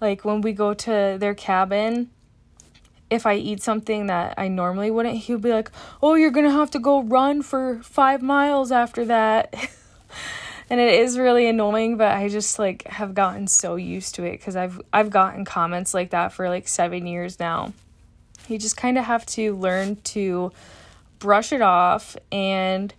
like 0.00 0.24
when 0.24 0.40
we 0.40 0.52
go 0.52 0.72
to 0.74 1.16
their 1.18 1.34
cabin 1.34 2.10
if 3.10 3.26
I 3.26 3.36
eat 3.36 3.62
something 3.62 4.06
that 4.06 4.34
I 4.36 4.48
normally 4.48 4.90
wouldn't, 4.90 5.16
he'll 5.16 5.38
be 5.38 5.52
like, 5.52 5.70
"Oh, 6.02 6.14
you're 6.14 6.30
going 6.30 6.46
to 6.46 6.52
have 6.52 6.70
to 6.72 6.78
go 6.78 7.02
run 7.02 7.42
for 7.42 7.80
5 7.82 8.22
miles 8.22 8.72
after 8.72 9.04
that." 9.06 9.54
and 10.70 10.80
it 10.80 11.00
is 11.00 11.18
really 11.18 11.46
annoying, 11.46 11.96
but 11.96 12.12
I 12.12 12.28
just 12.28 12.58
like 12.58 12.86
have 12.86 13.14
gotten 13.14 13.46
so 13.46 13.76
used 13.76 14.14
to 14.16 14.24
it 14.24 14.38
cuz 14.38 14.56
I've 14.56 14.80
I've 14.92 15.10
gotten 15.10 15.44
comments 15.44 15.94
like 15.94 16.10
that 16.10 16.32
for 16.32 16.48
like 16.48 16.68
7 16.68 17.06
years 17.06 17.38
now. 17.38 17.72
You 18.48 18.58
just 18.58 18.76
kind 18.76 18.98
of 18.98 19.04
have 19.04 19.26
to 19.26 19.54
learn 19.56 19.96
to 20.14 20.52
brush 21.18 21.52
it 21.52 21.62
off 21.62 22.16
and 22.30 22.92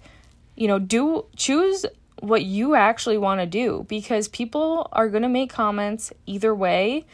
you 0.55 0.67
know, 0.67 0.79
do 0.79 1.25
choose 1.35 1.85
what 2.19 2.43
you 2.43 2.73
actually 2.73 3.17
want 3.17 3.39
to 3.39 3.45
do 3.45 3.85
because 3.87 4.27
people 4.27 4.89
are 4.91 5.07
going 5.07 5.21
to 5.21 5.29
make 5.29 5.51
comments 5.51 6.11
either 6.25 6.53
way 6.53 7.05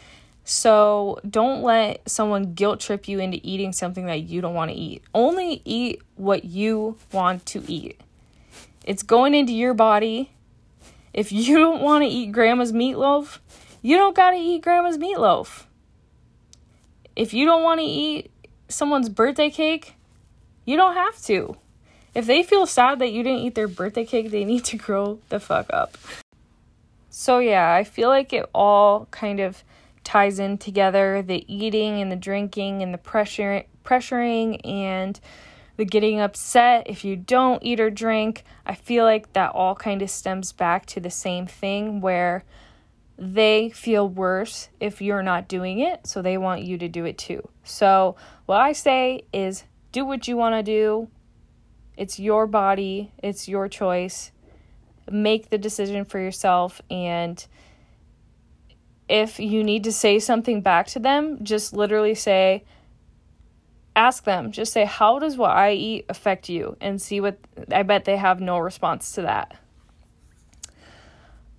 so 0.46 1.20
don't 1.28 1.64
let 1.64 2.08
someone 2.10 2.54
guilt 2.54 2.80
trip 2.80 3.08
you 3.08 3.20
into 3.20 3.40
eating 3.44 3.72
something 3.72 4.06
that 4.08 4.24
you 4.24 4.42
don't 4.42 4.54
want 4.54 4.72
to 4.72 4.78
eat. 4.78 5.04
Only 5.14 5.62
eat 5.64 6.02
what 6.16 6.44
you 6.44 6.98
want 7.12 7.46
to 7.48 7.64
eat. 7.68 8.02
It's 8.84 9.04
going 9.04 9.34
into 9.34 9.54
your 9.54 9.74
body. 9.74 10.32
If 11.14 11.32
you 11.32 11.58
don't 11.58 11.82
want 11.82 12.04
to 12.04 12.10
eat 12.10 12.32
grandma's 12.32 12.74
meatloaf, 12.74 13.40
you 13.82 13.98
don't 13.98 14.16
got 14.16 14.32
to 14.32 14.38
eat 14.38 14.62
grandma's 14.62 14.98
meatloaf. 14.98 15.64
If 17.16 17.34
you 17.34 17.46
don't 17.46 17.64
want 17.64 17.80
to 17.80 17.86
eat 17.86 18.32
someone's 18.68 19.10
birthday 19.10 19.50
cake, 19.50 19.96
you 20.66 20.76
don't 20.76 20.96
have 20.96 21.22
to. 21.24 21.58
If 22.14 22.26
they 22.26 22.44
feel 22.44 22.66
sad 22.66 23.00
that 23.00 23.12
you 23.12 23.24
didn't 23.24 23.40
eat 23.40 23.56
their 23.56 23.68
birthday 23.68 24.06
cake, 24.06 24.32
they 24.32 24.44
need 24.44 24.66
to 24.66 24.78
grow 24.86 25.20
the 25.30 25.40
fuck 25.40 25.68
up. 25.72 25.98
So, 27.10 27.40
yeah, 27.40 27.74
I 27.74 27.84
feel 27.84 28.10
like 28.10 28.34
it 28.34 28.50
all 28.54 29.08
kind 29.12 29.40
of 29.40 29.64
ties 30.04 30.40
in 30.40 30.58
together 30.58 31.22
the 31.22 31.46
eating 31.54 32.02
and 32.02 32.12
the 32.12 32.16
drinking 32.16 32.82
and 32.82 32.94
the 32.94 32.98
pressure 32.98 33.64
pressuring 33.84 34.60
and 34.66 35.20
the 35.78 35.86
getting 35.86 36.20
upset 36.20 36.88
if 36.88 37.04
you 37.04 37.16
don't 37.16 37.64
eat 37.64 37.80
or 37.80 37.90
drink. 37.90 38.44
I 38.66 38.76
feel 38.76 39.06
like 39.06 39.34
that 39.34 39.52
all 39.52 39.76
kind 39.76 40.02
of 40.02 40.10
stems 40.10 40.52
back 40.52 40.86
to 40.88 41.00
the 41.00 41.10
same 41.10 41.48
thing 41.48 42.02
where 42.02 42.44
they 43.18 43.70
feel 43.70 44.08
worse 44.08 44.70
if 44.80 45.02
you're 45.02 45.24
not 45.24 45.48
doing 45.48 45.80
it, 45.80 46.08
so 46.08 46.22
they 46.22 46.38
want 46.38 46.64
you 46.64 46.78
to 46.80 46.88
do 46.88 47.06
it 47.06 47.18
too. 47.18 47.48
So, 47.64 48.16
what 48.46 48.60
I 48.60 48.74
say 48.74 49.24
is 49.32 49.64
do 49.92 50.04
what 50.06 50.28
you 50.28 50.36
want 50.36 50.56
to 50.56 50.64
do. 50.64 51.10
It's 51.96 52.20
your 52.20 52.48
body, 52.48 53.12
it's 53.22 53.48
your 53.48 53.68
choice. 53.68 54.32
Make 55.10 55.50
the 55.50 55.58
decision 55.58 56.06
for 56.06 56.20
yourself 56.20 56.82
and 56.90 57.46
if 59.14 59.40
you 59.40 59.64
need 59.64 59.84
to 59.84 59.92
say 59.92 60.18
something 60.18 60.62
back 60.62 60.88
to 60.88 61.00
them, 61.00 61.44
just 61.44 61.72
literally 61.72 62.16
say, 62.16 62.64
ask 63.96 64.24
them, 64.24 64.52
just 64.52 64.74
say, 64.74 64.86
How 64.86 65.20
does 65.20 65.38
what 65.38 65.52
I 65.52 65.74
eat 65.74 66.06
affect 66.10 66.50
you? 66.50 66.76
And 66.82 67.00
see 67.00 67.22
what 67.22 67.38
I 67.72 67.84
bet 67.84 68.06
they 68.06 68.18
have 68.18 68.42
no 68.42 68.58
response 68.58 69.12
to 69.12 69.22
that. 69.22 69.56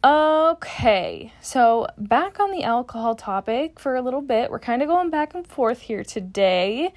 Okay, 0.05 1.33
so 1.41 1.87
back 1.97 2.41
on 2.41 2.51
the 2.51 2.65
alcohol 2.65 3.15
topic 3.15 3.79
for 3.79 3.95
a 3.95 4.03
little 4.03 4.21
bit. 4.21 4.51
We're 4.51 4.59
kind 4.59 4.83
of 4.83 4.89
going 4.89 5.11
back 5.11 5.33
and 5.33 5.47
forth 5.47 5.83
here 5.83 6.03
today, 6.03 6.93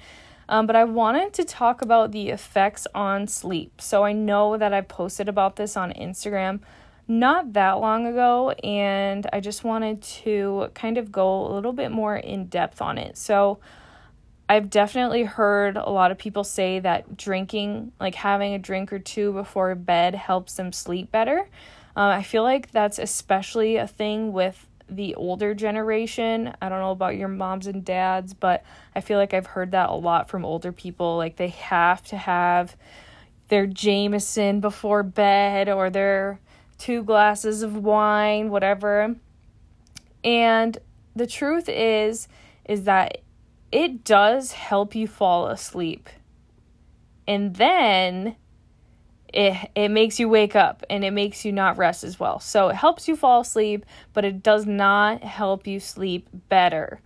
um, 0.48 0.66
but 0.66 0.74
I 0.74 0.82
wanted 0.82 1.34
to 1.34 1.44
talk 1.44 1.82
about 1.82 2.10
the 2.10 2.30
effects 2.30 2.88
on 2.96 3.28
sleep. 3.28 3.80
So 3.80 4.02
I 4.02 4.12
know 4.12 4.58
that 4.58 4.74
I 4.74 4.80
posted 4.80 5.28
about 5.28 5.54
this 5.54 5.76
on 5.76 5.92
Instagram 5.92 6.60
not 7.08 7.54
that 7.54 7.72
long 7.72 8.06
ago, 8.06 8.50
and 8.62 9.26
I 9.32 9.40
just 9.40 9.64
wanted 9.64 10.02
to 10.02 10.70
kind 10.74 10.98
of 10.98 11.10
go 11.10 11.46
a 11.46 11.52
little 11.52 11.72
bit 11.72 11.90
more 11.90 12.16
in 12.16 12.46
depth 12.46 12.82
on 12.82 12.98
it. 12.98 13.16
So, 13.16 13.58
I've 14.50 14.70
definitely 14.70 15.24
heard 15.24 15.76
a 15.76 15.90
lot 15.90 16.10
of 16.10 16.16
people 16.16 16.42
say 16.42 16.78
that 16.78 17.16
drinking, 17.18 17.92
like 18.00 18.14
having 18.14 18.54
a 18.54 18.58
drink 18.58 18.92
or 18.92 18.98
two 18.98 19.32
before 19.32 19.74
bed, 19.74 20.14
helps 20.14 20.54
them 20.54 20.72
sleep 20.72 21.12
better. 21.12 21.48
Uh, 21.94 22.08
I 22.08 22.22
feel 22.22 22.44
like 22.44 22.70
that's 22.70 22.98
especially 22.98 23.76
a 23.76 23.86
thing 23.86 24.32
with 24.32 24.66
the 24.88 25.14
older 25.16 25.54
generation. 25.54 26.54
I 26.62 26.70
don't 26.70 26.80
know 26.80 26.92
about 26.92 27.16
your 27.16 27.28
moms 27.28 27.66
and 27.66 27.84
dads, 27.84 28.32
but 28.32 28.64
I 28.94 29.02
feel 29.02 29.18
like 29.18 29.34
I've 29.34 29.46
heard 29.46 29.72
that 29.72 29.90
a 29.90 29.94
lot 29.94 30.30
from 30.30 30.46
older 30.46 30.72
people. 30.72 31.18
Like 31.18 31.36
they 31.36 31.48
have 31.48 32.02
to 32.04 32.16
have 32.16 32.74
their 33.48 33.66
Jameson 33.66 34.60
before 34.60 35.02
bed 35.02 35.68
or 35.68 35.90
their 35.90 36.40
two 36.78 37.02
glasses 37.02 37.62
of 37.62 37.76
wine, 37.76 38.50
whatever. 38.50 39.16
And 40.24 40.78
the 41.14 41.26
truth 41.26 41.68
is 41.68 42.28
is 42.64 42.84
that 42.84 43.18
it 43.72 44.04
does 44.04 44.52
help 44.52 44.94
you 44.94 45.06
fall 45.06 45.48
asleep. 45.48 46.08
And 47.26 47.56
then 47.56 48.36
it 49.32 49.70
it 49.74 49.88
makes 49.90 50.18
you 50.18 50.28
wake 50.28 50.56
up 50.56 50.84
and 50.88 51.04
it 51.04 51.10
makes 51.10 51.44
you 51.44 51.52
not 51.52 51.76
rest 51.76 52.04
as 52.04 52.18
well. 52.18 52.40
So 52.40 52.68
it 52.68 52.76
helps 52.76 53.08
you 53.08 53.16
fall 53.16 53.40
asleep, 53.40 53.84
but 54.12 54.24
it 54.24 54.42
does 54.42 54.66
not 54.66 55.22
help 55.22 55.66
you 55.66 55.80
sleep 55.80 56.28
better. 56.48 57.00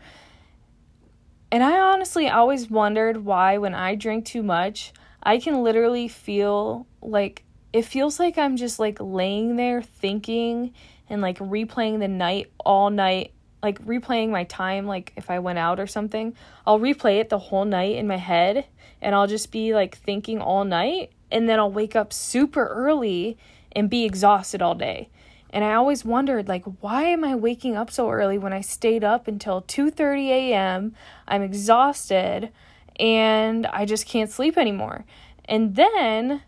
And 1.50 1.62
I 1.62 1.78
honestly 1.80 2.28
always 2.28 2.70
wondered 2.70 3.24
why 3.24 3.58
when 3.58 3.74
I 3.74 3.94
drink 3.94 4.24
too 4.24 4.42
much, 4.42 4.92
I 5.22 5.38
can 5.38 5.62
literally 5.62 6.08
feel 6.08 6.86
like 7.02 7.44
it 7.72 7.82
feels 7.82 8.18
like 8.18 8.38
I'm 8.38 8.56
just 8.56 8.78
like 8.78 8.98
laying 9.00 9.56
there 9.56 9.82
thinking 9.82 10.74
and 11.08 11.22
like 11.22 11.38
replaying 11.38 12.00
the 12.00 12.08
night 12.08 12.50
all 12.64 12.90
night 12.90 13.32
like 13.62 13.84
replaying 13.84 14.30
my 14.30 14.44
time 14.44 14.86
like 14.86 15.12
if 15.16 15.30
I 15.30 15.38
went 15.38 15.58
out 15.58 15.78
or 15.78 15.86
something, 15.86 16.34
I'll 16.66 16.80
replay 16.80 17.20
it 17.20 17.28
the 17.28 17.38
whole 17.38 17.64
night 17.64 17.96
in 17.96 18.08
my 18.08 18.16
head 18.16 18.66
and 19.00 19.14
I'll 19.14 19.28
just 19.28 19.52
be 19.52 19.72
like 19.74 19.96
thinking 19.96 20.40
all 20.40 20.64
night 20.64 21.12
and 21.30 21.48
then 21.48 21.58
I'll 21.58 21.70
wake 21.70 21.94
up 21.94 22.12
super 22.12 22.66
early 22.66 23.38
and 23.70 23.88
be 23.88 24.04
exhausted 24.04 24.60
all 24.62 24.74
day. 24.74 25.08
And 25.50 25.64
I 25.64 25.74
always 25.74 26.04
wondered 26.04 26.48
like 26.48 26.64
why 26.80 27.04
am 27.04 27.24
I 27.24 27.36
waking 27.36 27.76
up 27.76 27.90
so 27.90 28.10
early 28.10 28.36
when 28.36 28.52
I 28.52 28.62
stayed 28.62 29.04
up 29.04 29.28
until 29.28 29.62
2:30 29.62 30.28
a.m. 30.28 30.94
I'm 31.28 31.42
exhausted 31.42 32.50
and 32.98 33.66
I 33.68 33.84
just 33.84 34.06
can't 34.06 34.30
sleep 34.30 34.58
anymore. 34.58 35.04
And 35.44 35.76
then 35.76 36.42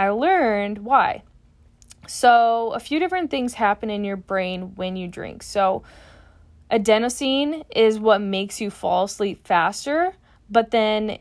I 0.00 0.08
learned 0.08 0.78
why. 0.78 1.24
So, 2.06 2.72
a 2.72 2.80
few 2.80 2.98
different 2.98 3.30
things 3.30 3.52
happen 3.52 3.90
in 3.90 4.02
your 4.02 4.16
brain 4.16 4.74
when 4.74 4.96
you 4.96 5.06
drink. 5.06 5.42
So, 5.42 5.82
Adenosine 6.70 7.64
is 7.76 7.98
what 7.98 8.22
makes 8.22 8.62
you 8.62 8.70
fall 8.70 9.04
asleep 9.04 9.46
faster, 9.46 10.14
but 10.48 10.70
then 10.70 11.18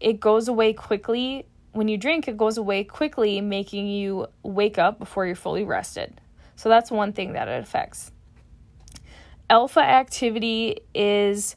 it 0.00 0.18
goes 0.18 0.48
away 0.48 0.72
quickly. 0.72 1.46
When 1.70 1.86
you 1.86 1.96
drink, 1.96 2.26
it 2.26 2.36
goes 2.36 2.58
away 2.58 2.82
quickly, 2.82 3.40
making 3.40 3.86
you 3.86 4.26
wake 4.42 4.78
up 4.78 4.98
before 4.98 5.24
you're 5.24 5.36
fully 5.36 5.62
rested. 5.62 6.20
So 6.56 6.68
that's 6.68 6.90
one 6.90 7.12
thing 7.12 7.34
that 7.34 7.46
it 7.46 7.62
affects. 7.62 8.10
Alpha 9.48 9.78
activity 9.80 10.80
is 10.92 11.54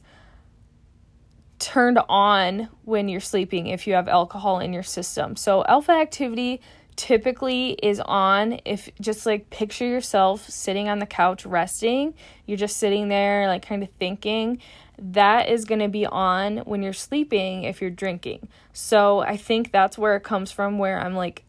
turned 1.62 2.00
on 2.08 2.68
when 2.84 3.08
you're 3.08 3.20
sleeping 3.20 3.68
if 3.68 3.86
you 3.86 3.94
have 3.94 4.08
alcohol 4.08 4.58
in 4.58 4.72
your 4.72 4.82
system. 4.82 5.36
So, 5.36 5.64
alpha 5.66 5.92
activity 5.92 6.60
typically 6.96 7.70
is 7.82 8.00
on 8.00 8.58
if 8.64 8.90
just 9.00 9.24
like 9.24 9.48
picture 9.48 9.86
yourself 9.86 10.48
sitting 10.50 10.88
on 10.88 10.98
the 10.98 11.06
couch 11.06 11.46
resting. 11.46 12.14
You're 12.46 12.58
just 12.58 12.76
sitting 12.76 13.08
there 13.08 13.46
like 13.46 13.64
kind 13.64 13.82
of 13.82 13.90
thinking. 13.90 14.58
That 14.98 15.48
is 15.48 15.64
going 15.64 15.80
to 15.80 15.88
be 15.88 16.04
on 16.04 16.58
when 16.58 16.82
you're 16.82 16.92
sleeping 16.92 17.62
if 17.62 17.80
you're 17.80 17.90
drinking. 17.90 18.48
So 18.72 19.20
i 19.20 19.36
think 19.36 19.70
that's 19.70 19.96
where 19.96 20.16
it 20.16 20.22
comes 20.22 20.50
from 20.50 20.78
where 20.78 20.98
i'm 20.98 21.14
like 21.14 21.44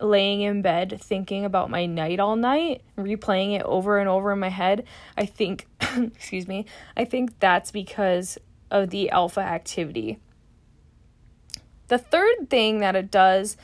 laying 0.00 0.42
in 0.42 0.62
bed 0.62 0.96
thinking 1.00 1.44
about 1.44 1.70
my 1.70 1.84
night 1.84 2.20
all 2.20 2.36
night 2.36 2.82
replaying 2.96 3.58
it 3.58 3.62
over 3.62 3.98
and 3.98 4.08
over 4.08 4.32
in 4.32 4.38
my 4.38 4.48
head. 4.48 4.84
I 5.16 5.26
think 5.26 5.66
excuse 5.96 6.46
me 6.46 6.66
i 6.96 7.04
think 7.04 7.38
that's 7.40 7.70
because 7.70 8.38
of 8.70 8.90
the 8.90 9.10
alpha 9.10 9.40
activity 9.40 10.18
the 11.88 11.98
third 11.98 12.50
thing 12.50 12.78
that 12.80 12.94
it 12.94 13.10
does 13.10 13.56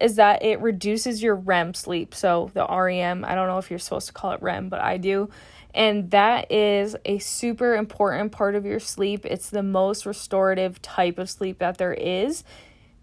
is 0.00 0.16
that 0.16 0.42
it 0.42 0.60
reduces 0.60 1.22
your 1.22 1.34
REM 1.34 1.74
sleep. 1.74 2.14
So 2.14 2.50
the 2.54 2.66
REM, 2.66 3.24
I 3.24 3.34
don't 3.34 3.48
know 3.48 3.58
if 3.58 3.70
you're 3.70 3.78
supposed 3.78 4.06
to 4.06 4.12
call 4.12 4.32
it 4.32 4.42
REM, 4.42 4.68
but 4.68 4.80
I 4.80 4.96
do. 4.96 5.28
And 5.74 6.10
that 6.10 6.50
is 6.50 6.96
a 7.04 7.18
super 7.18 7.74
important 7.74 8.32
part 8.32 8.54
of 8.54 8.64
your 8.64 8.80
sleep. 8.80 9.24
It's 9.24 9.50
the 9.50 9.62
most 9.62 10.06
restorative 10.06 10.80
type 10.82 11.18
of 11.18 11.30
sleep 11.30 11.58
that 11.58 11.78
there 11.78 11.94
is. 11.94 12.44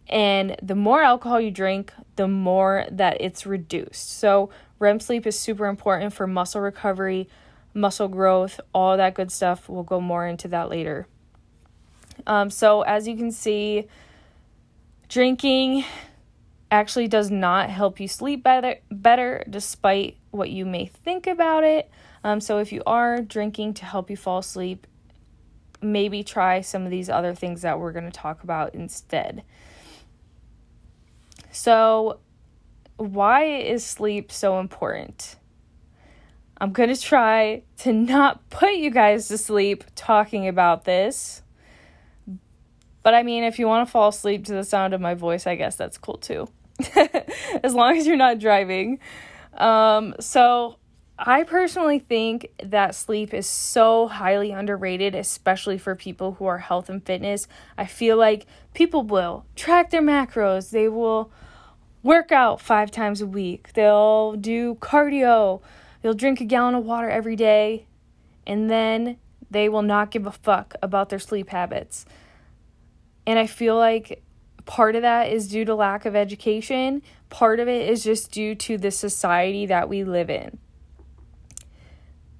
And 0.08 0.56
the 0.62 0.76
more 0.76 1.02
alcohol 1.02 1.40
you 1.40 1.52
drink, 1.52 1.94
the 2.16 2.28
more 2.28 2.86
that 2.92 3.18
it's 3.20 3.46
reduced. 3.46 4.12
So, 4.12 4.50
REM 4.80 5.00
sleep 5.00 5.26
is 5.26 5.38
super 5.38 5.66
important 5.66 6.14
for 6.14 6.28
muscle 6.28 6.62
recovery, 6.62 7.28
muscle 7.74 8.08
growth, 8.08 8.60
all 8.74 8.96
that 8.96 9.16
good 9.16 9.32
stuff. 9.32 9.68
We'll 9.68 9.84
go 9.84 10.00
more 10.00 10.26
into 10.26 10.48
that 10.50 10.70
later. 10.70 11.08
Um, 12.28 12.52
so, 12.52 12.84
as 12.84 13.08
you 13.08 13.18
can 13.18 13.32
see, 13.32 13.88
drinking 15.10 15.84
actually 16.70 17.08
does 17.08 17.32
not 17.32 17.70
help 17.70 18.00
you 18.00 18.08
sleep 18.08 18.44
better 18.44 18.76
better 18.92 19.44
despite 19.50 20.18
what 20.32 20.50
you 20.50 20.66
may 20.66 20.86
think 20.86 21.26
about 21.26 21.64
it. 21.64 21.90
Um, 22.24 22.42
so 22.42 22.58
if 22.60 22.74
you 22.74 22.84
are 22.86 23.22
drinking 23.22 23.76
to 23.76 23.86
help 23.86 24.10
you 24.10 24.18
fall 24.18 24.40
asleep, 24.40 24.86
maybe 25.82 26.24
try 26.24 26.62
some 26.62 26.84
of 26.84 26.92
these 26.92 27.10
other 27.10 27.34
things 27.34 27.62
that 27.62 27.80
we're 27.80 27.92
going 27.92 28.06
to 28.06 28.12
talk 28.12 28.44
about 28.44 28.76
instead. 28.76 29.44
So, 31.52 32.20
why 32.98 33.46
is 33.46 33.86
sleep 33.86 34.32
so 34.32 34.60
important? 34.60 35.38
I'm 36.60 36.72
going 36.72 36.94
to 36.94 37.00
try 37.00 37.64
to 37.80 37.94
not 37.94 38.50
put 38.50 38.74
you 38.74 38.90
guys 38.90 39.28
to 39.28 39.38
sleep 39.38 39.84
talking 39.96 40.48
about 40.48 40.86
this. 40.86 41.44
But 43.08 43.14
I 43.14 43.24
mean, 43.24 43.46
if 43.46 43.58
you 43.58 43.68
want 43.68 43.88
to 43.88 43.90
fall 43.90 44.10
asleep 44.10 44.44
to 44.48 44.52
the 44.52 44.66
sound 44.66 44.94
of 44.94 45.00
my 45.00 45.14
voice, 45.14 45.48
I 45.48 45.56
guess 45.56 45.78
that's 45.78 45.98
cool 45.98 46.18
too. 46.18 46.50
as 47.64 47.74
long 47.74 47.96
as 47.96 48.06
you're 48.06 48.18
not 48.18 48.38
driving. 48.38 49.00
Um, 49.54 50.14
so 50.20 50.76
I 51.18 51.44
personally 51.44 52.00
think 52.00 52.50
that 52.62 52.96
sleep 52.96 53.34
is 53.34 53.48
so 53.48 54.10
highly 54.10 54.52
underrated, 54.52 55.16
especially 55.16 55.78
for 55.78 55.96
people 55.96 56.34
who 56.34 56.48
are 56.48 56.58
health 56.58 56.90
and 56.90 57.02
fitness. 57.02 57.48
I 57.78 57.86
feel 57.86 58.18
like 58.18 58.46
people 58.74 59.04
will 59.04 59.46
track 59.56 59.90
their 59.90 60.02
macros, 60.02 60.72
they 60.72 60.90
will 60.90 61.32
work 62.04 62.34
out 62.34 62.60
five 62.60 62.92
times 62.92 63.22
a 63.22 63.26
week, 63.26 63.72
they'll 63.72 64.34
do 64.34 64.76
cardio, 64.82 65.62
they'll 66.02 66.14
drink 66.14 66.42
a 66.42 66.46
gallon 66.46 66.76
of 66.76 66.84
water 66.84 67.10
every 67.10 67.38
day, 67.38 67.86
and 68.46 68.70
then 68.70 69.16
they 69.50 69.70
will 69.70 69.82
not 69.82 70.12
give 70.12 70.28
a 70.28 70.32
fuck 70.34 70.76
about 70.84 71.08
their 71.08 71.20
sleep 71.20 71.52
habits. 71.52 72.06
And 73.28 73.38
I 73.38 73.46
feel 73.46 73.76
like 73.76 74.24
part 74.66 74.96
of 74.96 75.02
that 75.02 75.30
is 75.32 75.50
due 75.50 75.66
to 75.66 75.76
lack 75.76 76.06
of 76.06 76.16
education, 76.16 77.02
part 77.30 77.60
of 77.60 77.68
it 77.68 77.90
is 77.90 78.04
just 78.04 78.32
due 78.32 78.56
to 78.56 78.78
the 78.78 78.90
society 78.90 79.66
that 79.66 79.90
we 79.90 80.06
live 80.06 80.30
in. 80.30 80.58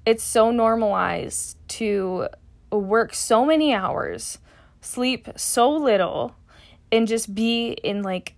It's 0.06 0.24
so 0.24 0.50
normalized 0.50 1.58
to 1.68 2.28
work 2.72 3.14
so 3.14 3.44
many 3.44 3.74
hours, 3.74 4.38
sleep 4.80 5.28
so 5.36 5.70
little, 5.70 6.34
and 6.90 7.06
just 7.06 7.34
be 7.34 7.72
in 7.72 8.02
like 8.02 8.34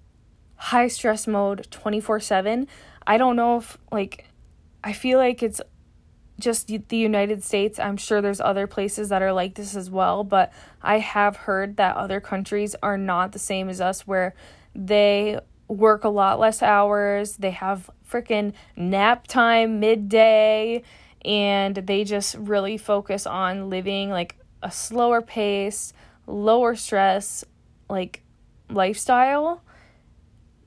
high 0.56 0.88
stress 0.88 1.28
mode 1.28 1.68
24 1.70 2.18
7. 2.18 2.66
I 3.06 3.16
don't 3.16 3.36
know 3.36 3.58
if, 3.58 3.78
like, 3.92 4.26
I 4.82 4.92
feel 4.92 5.18
like 5.18 5.40
it's 5.42 5.60
just 6.40 6.66
the 6.66 6.96
United 6.96 7.44
States. 7.44 7.78
I'm 7.78 7.96
sure 7.96 8.20
there's 8.20 8.40
other 8.40 8.66
places 8.66 9.08
that 9.10 9.22
are 9.22 9.32
like 9.32 9.54
this 9.54 9.76
as 9.76 9.90
well, 9.90 10.24
but 10.24 10.52
I 10.82 10.98
have 10.98 11.36
heard 11.36 11.76
that 11.76 11.96
other 11.96 12.20
countries 12.20 12.74
are 12.82 12.98
not 12.98 13.32
the 13.32 13.38
same 13.38 13.68
as 13.68 13.80
us 13.80 14.06
where 14.06 14.34
they 14.74 15.38
work 15.68 16.04
a 16.04 16.08
lot 16.08 16.40
less 16.40 16.62
hours, 16.62 17.36
they 17.36 17.52
have 17.52 17.88
freaking 18.08 18.52
nap 18.76 19.26
time 19.26 19.78
midday, 19.78 20.82
and 21.24 21.76
they 21.76 22.04
just 22.04 22.34
really 22.36 22.76
focus 22.76 23.26
on 23.26 23.70
living 23.70 24.10
like 24.10 24.36
a 24.62 24.70
slower 24.70 25.22
pace, 25.22 25.92
lower 26.26 26.74
stress, 26.74 27.44
like 27.88 28.22
lifestyle. 28.68 29.62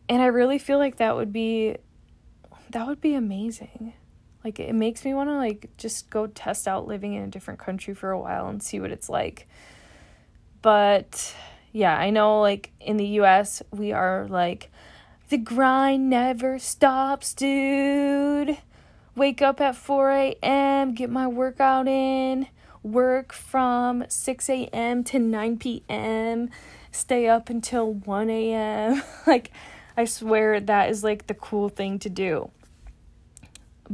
And 0.08 0.22
I 0.22 0.28
really 0.28 0.58
feel 0.58 0.78
like 0.78 0.98
that 0.98 1.16
would 1.16 1.34
be 1.34 1.78
that 2.72 2.88
would 2.88 3.02
be 3.02 3.14
amazing. 3.14 3.94
Like 4.44 4.60
it 4.60 4.74
makes 4.74 5.06
me 5.06 5.14
want 5.14 5.30
to 5.30 5.36
like 5.38 5.70
just 5.78 6.10
go 6.10 6.28
test 6.28 6.68
out 6.68 6.88
living 6.88 7.14
in 7.14 7.24
a 7.24 7.28
different 7.28 7.60
country 7.60 7.94
for 7.94 8.12
a 8.12 8.20
while 8.20 8.48
and 8.48 8.62
see 8.62 8.80
what 8.80 8.92
it's 8.92 9.10
like. 9.10 9.48
But 10.62 11.34
yeah, 11.72 11.98
I 11.98 12.10
know 12.10 12.42
like 12.42 12.72
in 12.80 12.98
the 12.98 13.08
US 13.20 13.64
we 13.72 13.92
are 13.92 14.28
like 14.30 14.70
the 15.30 15.38
grind 15.38 16.10
never 16.10 16.60
stops, 16.60 17.34
dude. 17.34 18.58
Wake 19.16 19.42
up 19.42 19.62
at 19.62 19.76
4 19.76 20.12
a.m., 20.12 20.94
get 20.94 21.10
my 21.10 21.28
workout 21.28 21.88
in, 21.88 22.48
work 22.82 23.32
from 23.32 24.04
6 24.08 24.50
a.m. 24.50 25.04
to 25.04 25.20
9 25.20 25.58
p.m., 25.58 26.50
stay 26.92 27.28
up 27.28 27.50
until 27.50 27.94
1 27.94 28.30
a.m. 28.30 29.02
like, 29.28 29.52
I 29.96 30.06
swear 30.06 30.60
that 30.60 30.90
is 30.90 31.04
like 31.04 31.28
the 31.28 31.34
cool 31.34 31.70
thing 31.70 32.00
to 32.00 32.10
do. 32.10 32.50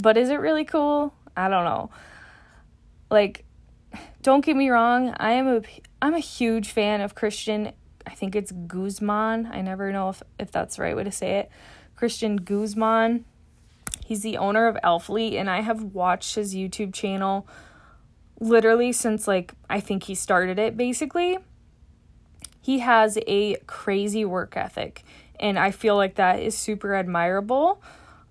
But 0.01 0.17
is 0.17 0.29
it 0.29 0.35
really 0.35 0.65
cool? 0.65 1.13
I 1.35 1.49
don't 1.49 1.65
know. 1.65 1.89
Like, 3.09 3.45
don't 4.21 4.45
get 4.45 4.55
me 4.55 4.69
wrong, 4.69 5.13
I 5.17 5.31
am 5.33 5.47
a 5.47 5.61
I'm 6.01 6.13
a 6.13 6.19
huge 6.19 6.69
fan 6.69 7.01
of 7.01 7.15
Christian. 7.15 7.71
I 8.07 8.11
think 8.11 8.35
it's 8.35 8.51
Guzman. 8.51 9.49
I 9.51 9.61
never 9.61 9.91
know 9.91 10.09
if, 10.09 10.23
if 10.39 10.51
that's 10.51 10.77
the 10.77 10.83
right 10.83 10.95
way 10.95 11.03
to 11.03 11.11
say 11.11 11.39
it. 11.39 11.51
Christian 11.95 12.37
Guzman. 12.37 13.25
He's 14.05 14.21
the 14.21 14.37
owner 14.37 14.67
of 14.67 14.77
Alphalete, 14.83 15.35
and 15.35 15.49
I 15.49 15.61
have 15.61 15.83
watched 15.83 16.35
his 16.35 16.55
YouTube 16.55 16.93
channel 16.93 17.47
literally 18.39 18.91
since 18.91 19.27
like 19.27 19.53
I 19.69 19.79
think 19.79 20.03
he 20.03 20.15
started 20.15 20.57
it 20.57 20.77
basically. 20.77 21.37
He 22.61 22.79
has 22.79 23.17
a 23.27 23.55
crazy 23.67 24.25
work 24.25 24.55
ethic, 24.55 25.03
and 25.39 25.59
I 25.59 25.71
feel 25.71 25.95
like 25.95 26.15
that 26.15 26.39
is 26.39 26.57
super 26.57 26.95
admirable, 26.95 27.81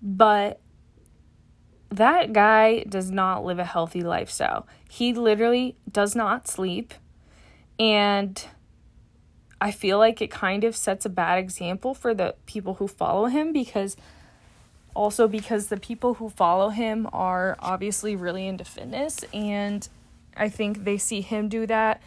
but 0.01 0.59
that 1.89 2.33
guy 2.33 2.83
does 2.83 3.09
not 3.09 3.43
live 3.43 3.59
a 3.59 3.65
healthy 3.65 4.01
lifestyle. 4.01 4.67
He 4.87 5.13
literally 5.13 5.75
does 5.91 6.15
not 6.15 6.47
sleep. 6.47 6.93
And 7.79 8.43
I 9.61 9.71
feel 9.71 9.97
like 9.97 10.21
it 10.21 10.29
kind 10.29 10.63
of 10.63 10.75
sets 10.75 11.05
a 11.05 11.09
bad 11.09 11.39
example 11.39 11.93
for 11.93 12.13
the 12.13 12.35
people 12.45 12.75
who 12.75 12.87
follow 12.87 13.25
him 13.25 13.51
because 13.51 13.97
also 14.93 15.27
because 15.27 15.67
the 15.67 15.77
people 15.77 16.15
who 16.15 16.29
follow 16.29 16.69
him 16.69 17.07
are 17.11 17.55
obviously 17.59 18.15
really 18.15 18.47
into 18.47 18.65
fitness 18.65 19.23
and 19.33 19.87
I 20.35 20.49
think 20.49 20.83
they 20.83 20.97
see 20.97 21.21
him 21.21 21.47
do 21.49 21.65
that 21.67 22.01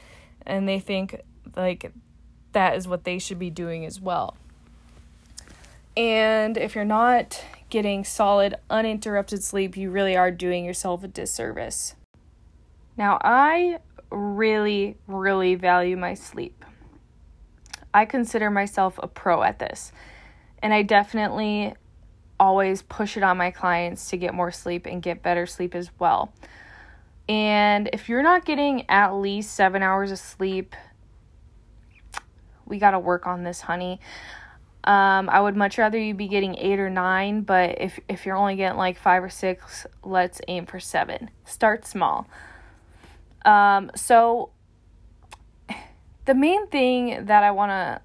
and 0.46 0.68
they 0.68 0.80
think 0.80 1.20
like 1.56 1.92
that 2.52 2.76
is 2.76 2.88
what 2.88 3.04
they 3.04 3.18
should 3.18 3.38
be 3.38 3.50
doing 3.50 3.84
as 3.84 4.00
well. 4.00 4.36
And 5.96 6.56
if 6.56 6.74
you're 6.74 6.84
not 6.84 7.42
getting 7.72 8.04
solid, 8.04 8.54
uninterrupted 8.68 9.42
sleep, 9.42 9.78
you 9.78 9.90
really 9.90 10.14
are 10.14 10.30
doing 10.30 10.62
yourself 10.62 11.02
a 11.02 11.08
disservice. 11.08 11.94
Now, 12.98 13.18
I 13.24 13.78
really, 14.10 14.98
really 15.06 15.54
value 15.54 15.96
my 15.96 16.12
sleep. 16.12 16.66
I 17.94 18.04
consider 18.04 18.50
myself 18.50 19.00
a 19.02 19.08
pro 19.08 19.42
at 19.42 19.58
this, 19.58 19.90
and 20.62 20.74
I 20.74 20.82
definitely 20.82 21.72
always 22.38 22.82
push 22.82 23.16
it 23.16 23.22
on 23.22 23.38
my 23.38 23.50
clients 23.50 24.10
to 24.10 24.18
get 24.18 24.34
more 24.34 24.52
sleep 24.52 24.84
and 24.84 25.00
get 25.00 25.22
better 25.22 25.46
sleep 25.46 25.74
as 25.74 25.90
well. 25.98 26.30
And 27.26 27.88
if 27.94 28.06
you're 28.06 28.22
not 28.22 28.44
getting 28.44 28.88
at 28.90 29.14
least 29.14 29.54
seven 29.54 29.82
hours 29.82 30.10
of 30.10 30.18
sleep, 30.18 30.76
we 32.66 32.78
got 32.78 32.90
to 32.90 32.98
work 32.98 33.26
on 33.26 33.44
this, 33.44 33.62
honey. 33.62 33.98
Um, 34.84 35.28
I 35.28 35.40
would 35.40 35.54
much 35.56 35.78
rather 35.78 35.96
you 35.96 36.12
be 36.12 36.26
getting 36.26 36.56
eight 36.56 36.80
or 36.80 36.90
nine, 36.90 37.42
but 37.42 37.80
if 37.80 38.00
if 38.08 38.26
you're 38.26 38.36
only 38.36 38.56
getting 38.56 38.78
like 38.78 38.98
five 38.98 39.22
or 39.22 39.28
six, 39.28 39.86
let's 40.02 40.40
aim 40.48 40.66
for 40.66 40.80
seven. 40.80 41.30
Start 41.44 41.86
small. 41.86 42.26
Um, 43.44 43.92
so 43.94 44.50
the 46.24 46.34
main 46.34 46.66
thing 46.66 47.26
that 47.26 47.44
I 47.44 47.52
want 47.52 47.70
to 47.70 48.00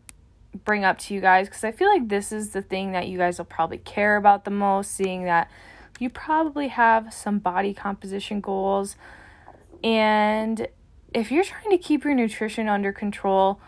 bring 0.66 0.84
up 0.84 1.00
to 1.00 1.13
you 1.13 1.22
guys, 1.22 1.48
because 1.48 1.63
I 1.63 1.72
feel 1.72 1.88
like 1.88 2.10
this 2.10 2.32
is 2.32 2.52
the 2.52 2.62
thing 2.62 2.92
that 2.92 3.08
you 3.08 3.18
guys 3.18 3.40
will 3.40 3.46
probably 3.46 3.80
care 3.80 4.16
about 4.16 4.46
the 4.46 4.52
most, 4.52 4.92
seeing 4.92 5.24
that 5.24 5.50
you 6.00 6.12
probably 6.12 6.68
have 6.68 7.12
some 7.12 7.40
body 7.40 7.74
composition 7.74 8.40
goals, 8.40 8.96
and 9.84 10.68
if 11.13 11.32
you're 11.32 11.44
trying 11.44 11.72
to 11.72 11.78
keep 11.78 12.04
your 12.04 12.13
nutrition 12.13 12.68
under 12.68 12.92
control 12.92 13.60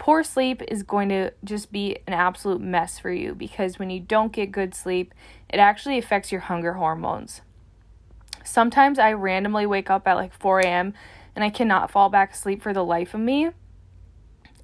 poor 0.00 0.24
sleep 0.24 0.62
is 0.66 0.82
going 0.82 1.10
to 1.10 1.30
just 1.44 1.70
be 1.70 1.94
an 2.06 2.14
absolute 2.14 2.60
mess 2.60 2.98
for 2.98 3.12
you 3.12 3.34
because 3.34 3.78
when 3.78 3.90
you 3.90 4.00
don't 4.00 4.32
get 4.32 4.50
good 4.50 4.74
sleep, 4.74 5.12
it 5.50 5.60
actually 5.60 5.98
affects 5.98 6.32
your 6.32 6.40
hunger 6.40 6.72
hormones. 6.72 7.42
Sometimes 8.42 8.98
I 8.98 9.12
randomly 9.12 9.66
wake 9.66 9.90
up 9.90 10.08
at 10.08 10.14
like 10.14 10.32
4 10.32 10.60
a.m. 10.60 10.94
and 11.36 11.44
I 11.44 11.50
cannot 11.50 11.90
fall 11.90 12.08
back 12.08 12.32
asleep 12.32 12.62
for 12.62 12.72
the 12.72 12.82
life 12.82 13.12
of 13.12 13.20
me. 13.20 13.50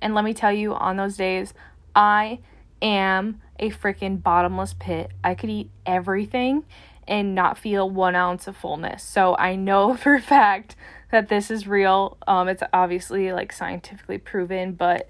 And 0.01 0.15
let 0.15 0.25
me 0.25 0.33
tell 0.33 0.53
you, 0.53 0.75
on 0.75 0.97
those 0.97 1.19
days, 1.19 1.53
I 1.95 2.41
am 2.81 3.43
a 3.59 3.71
freaking 3.71 4.23
bottomless 4.23 4.75
pit. 4.79 5.11
I 5.23 5.35
could 5.35 5.51
eat 5.51 5.71
everything 5.85 6.65
and 7.07 7.35
not 7.35 7.59
feel 7.59 7.89
one 7.89 8.17
ounce 8.17 8.49
of 8.49 8.57
fullness. 8.57 9.03
So 9.03 9.37
I 9.37 9.55
know 9.55 9.97
for 9.99 10.15
a 10.15 10.23
fact 10.23 10.77
that 11.11 11.29
this 11.29 11.51
is 11.51 11.67
real. 11.67 12.17
Um, 12.27 12.49
it's 12.49 12.63
obviously 12.73 13.33
like 13.33 13.53
scientifically 13.53 14.19
proven, 14.19 14.73
but 14.73 15.09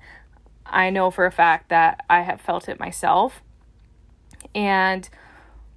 I 0.71 0.91
know 0.91 1.11
for 1.11 1.27
a 1.27 1.33
fact 1.33 1.69
that 1.69 2.05
I 2.09 2.23
have 2.23 2.41
felt 2.41 2.69
it 2.69 2.79
myself. 2.79 3.43
And 4.55 5.09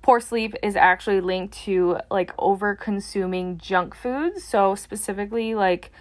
poor 0.01 0.19
sleep 0.19 0.55
is 0.63 0.75
actually 0.75 1.21
linked 1.21 1.53
to 1.65 1.99
like 2.09 2.33
over 2.37 2.75
consuming 2.75 3.57
junk 3.57 3.95
foods. 3.95 4.43
So, 4.43 4.75
specifically, 4.75 5.55
like 5.55 5.91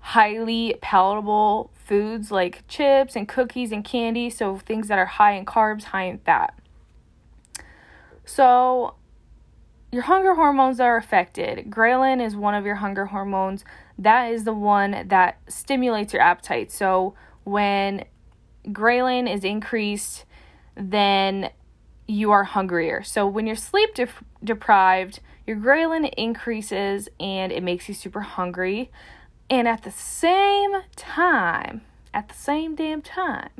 highly 0.00 0.76
palatable 0.80 1.70
foods 1.74 2.30
like 2.30 2.66
chips 2.66 3.14
and 3.14 3.28
cookies 3.28 3.72
and 3.72 3.84
candy. 3.84 4.30
So, 4.30 4.58
things 4.58 4.88
that 4.88 4.98
are 4.98 5.06
high 5.06 5.32
in 5.32 5.44
carbs, 5.44 5.84
high 5.84 6.04
in 6.04 6.18
fat. 6.18 6.54
So, 8.24 8.94
your 9.92 10.02
hunger 10.02 10.34
hormones 10.34 10.78
are 10.78 10.96
affected. 10.96 11.68
Ghrelin 11.68 12.24
is 12.24 12.36
one 12.36 12.54
of 12.54 12.64
your 12.64 12.76
hunger 12.76 13.06
hormones. 13.06 13.64
That 13.98 14.32
is 14.32 14.44
the 14.44 14.52
one 14.52 15.08
that 15.08 15.38
stimulates 15.48 16.12
your 16.12 16.22
appetite. 16.22 16.70
So, 16.70 17.14
when 17.50 18.04
ghrelin 18.66 19.32
is 19.32 19.44
increased, 19.44 20.24
then 20.76 21.50
you 22.06 22.30
are 22.30 22.44
hungrier. 22.44 23.02
So 23.02 23.26
when 23.26 23.46
you're 23.46 23.56
sleep 23.56 23.90
deprived, 24.42 25.20
your 25.46 25.56
ghrelin 25.56 26.12
increases 26.16 27.08
and 27.18 27.52
it 27.52 27.62
makes 27.62 27.88
you 27.88 27.94
super 27.94 28.20
hungry. 28.20 28.90
And 29.48 29.66
at 29.66 29.82
the 29.82 29.90
same 29.90 30.82
time, 30.94 31.82
at 32.14 32.28
the 32.28 32.34
same 32.34 32.74
damn 32.74 33.02
time, 33.02 33.50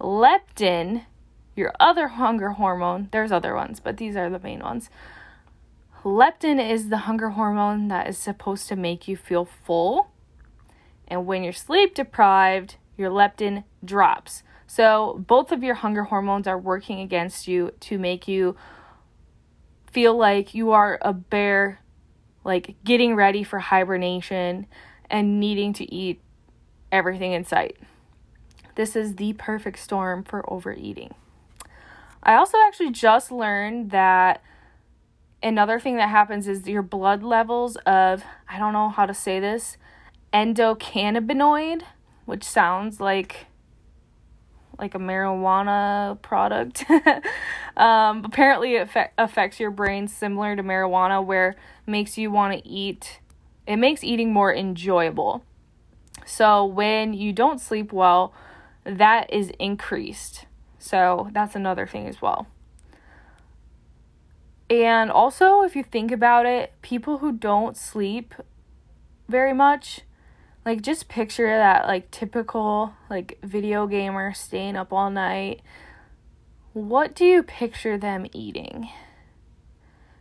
leptin, 0.00 1.06
your 1.56 1.72
other 1.80 2.08
hunger 2.08 2.50
hormone, 2.50 3.08
there's 3.10 3.32
other 3.32 3.54
ones, 3.54 3.80
but 3.80 3.96
these 3.96 4.16
are 4.16 4.28
the 4.28 4.38
main 4.38 4.60
ones. 4.60 4.90
Leptin 6.04 6.58
is 6.58 6.88
the 6.88 6.98
hunger 6.98 7.30
hormone 7.30 7.88
that 7.88 8.08
is 8.08 8.18
supposed 8.18 8.68
to 8.68 8.76
make 8.76 9.06
you 9.06 9.16
feel 9.16 9.44
full. 9.44 10.10
And 11.06 11.26
when 11.26 11.44
you're 11.44 11.52
sleep 11.52 11.94
deprived, 11.94 12.76
your 12.96 13.10
leptin 13.10 13.64
drops. 13.84 14.42
So 14.66 15.22
both 15.26 15.52
of 15.52 15.62
your 15.62 15.74
hunger 15.74 16.04
hormones 16.04 16.46
are 16.46 16.58
working 16.58 17.00
against 17.00 17.46
you 17.46 17.72
to 17.80 17.98
make 17.98 18.26
you 18.26 18.56
feel 19.90 20.16
like 20.16 20.54
you 20.54 20.70
are 20.72 20.98
a 21.02 21.12
bear, 21.12 21.80
like 22.44 22.76
getting 22.82 23.14
ready 23.14 23.44
for 23.44 23.58
hibernation 23.58 24.66
and 25.10 25.38
needing 25.38 25.72
to 25.74 25.94
eat 25.94 26.20
everything 26.90 27.32
in 27.32 27.44
sight. 27.44 27.76
This 28.74 28.96
is 28.96 29.16
the 29.16 29.34
perfect 29.34 29.78
storm 29.78 30.24
for 30.24 30.50
overeating. 30.50 31.14
I 32.22 32.34
also 32.34 32.56
actually 32.64 32.92
just 32.92 33.30
learned 33.30 33.90
that 33.90 34.42
another 35.42 35.78
thing 35.78 35.96
that 35.96 36.08
happens 36.08 36.48
is 36.48 36.66
your 36.66 36.82
blood 36.82 37.22
levels 37.22 37.76
of, 37.84 38.22
I 38.48 38.58
don't 38.58 38.72
know 38.72 38.88
how 38.88 39.06
to 39.06 39.12
say 39.12 39.40
this, 39.40 39.76
endocannabinoid 40.32 41.82
which 42.24 42.44
sounds 42.44 43.00
like 43.00 43.46
like 44.78 44.94
a 44.94 44.98
marijuana 44.98 46.20
product. 46.22 46.84
um, 47.76 48.24
apparently, 48.24 48.74
it 48.74 48.88
fe- 48.88 49.10
affects 49.18 49.60
your 49.60 49.70
brain 49.70 50.08
similar 50.08 50.56
to 50.56 50.62
marijuana, 50.62 51.24
where 51.24 51.54
makes 51.86 52.18
you 52.18 52.30
want 52.30 52.52
to 52.52 52.68
eat. 52.68 53.20
It 53.66 53.76
makes 53.76 54.02
eating 54.02 54.32
more 54.32 54.52
enjoyable. 54.52 55.44
So 56.26 56.64
when 56.64 57.14
you 57.14 57.32
don't 57.32 57.60
sleep 57.60 57.92
well, 57.92 58.32
that 58.84 59.32
is 59.32 59.52
increased. 59.58 60.46
So 60.78 61.28
that's 61.32 61.54
another 61.54 61.86
thing 61.86 62.08
as 62.08 62.20
well. 62.20 62.48
And 64.68 65.10
also, 65.10 65.62
if 65.62 65.76
you 65.76 65.82
think 65.82 66.10
about 66.10 66.46
it, 66.46 66.72
people 66.82 67.18
who 67.18 67.32
don't 67.32 67.76
sleep 67.76 68.34
very 69.28 69.52
much 69.52 70.00
like 70.64 70.82
just 70.82 71.08
picture 71.08 71.46
that 71.46 71.86
like 71.86 72.10
typical 72.10 72.94
like 73.10 73.38
video 73.42 73.86
gamer 73.86 74.32
staying 74.32 74.76
up 74.76 74.92
all 74.92 75.10
night. 75.10 75.60
What 76.72 77.14
do 77.14 77.24
you 77.24 77.42
picture 77.42 77.98
them 77.98 78.26
eating? 78.32 78.88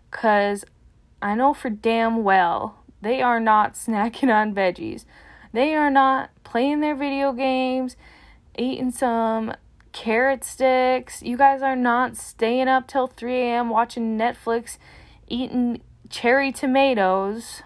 Cuz 0.10 0.66
I 1.22 1.36
know 1.36 1.54
for 1.54 1.70
damn 1.70 2.24
well 2.24 2.84
they 3.02 3.22
are 3.22 3.40
not 3.40 3.74
snacking 3.76 4.34
on 4.34 4.56
veggies. 4.56 5.06
They 5.54 5.76
are 5.76 5.92
not 5.92 6.30
playing 6.44 6.80
their 6.80 6.96
video 6.96 7.34
games, 7.34 7.96
eating 8.58 8.92
some 8.92 9.54
carrot 9.92 10.44
sticks. 10.44 11.22
You 11.22 11.38
guys 11.38 11.62
are 11.62 11.76
not 11.76 12.16
staying 12.16 12.68
up 12.70 12.88
till 12.88 13.08
3 13.08 13.36
a.m. 13.36 13.70
watching 13.70 14.18
Netflix, 14.18 14.78
eating 15.28 15.82
cherry 16.10 16.52
tomatoes 16.52 17.64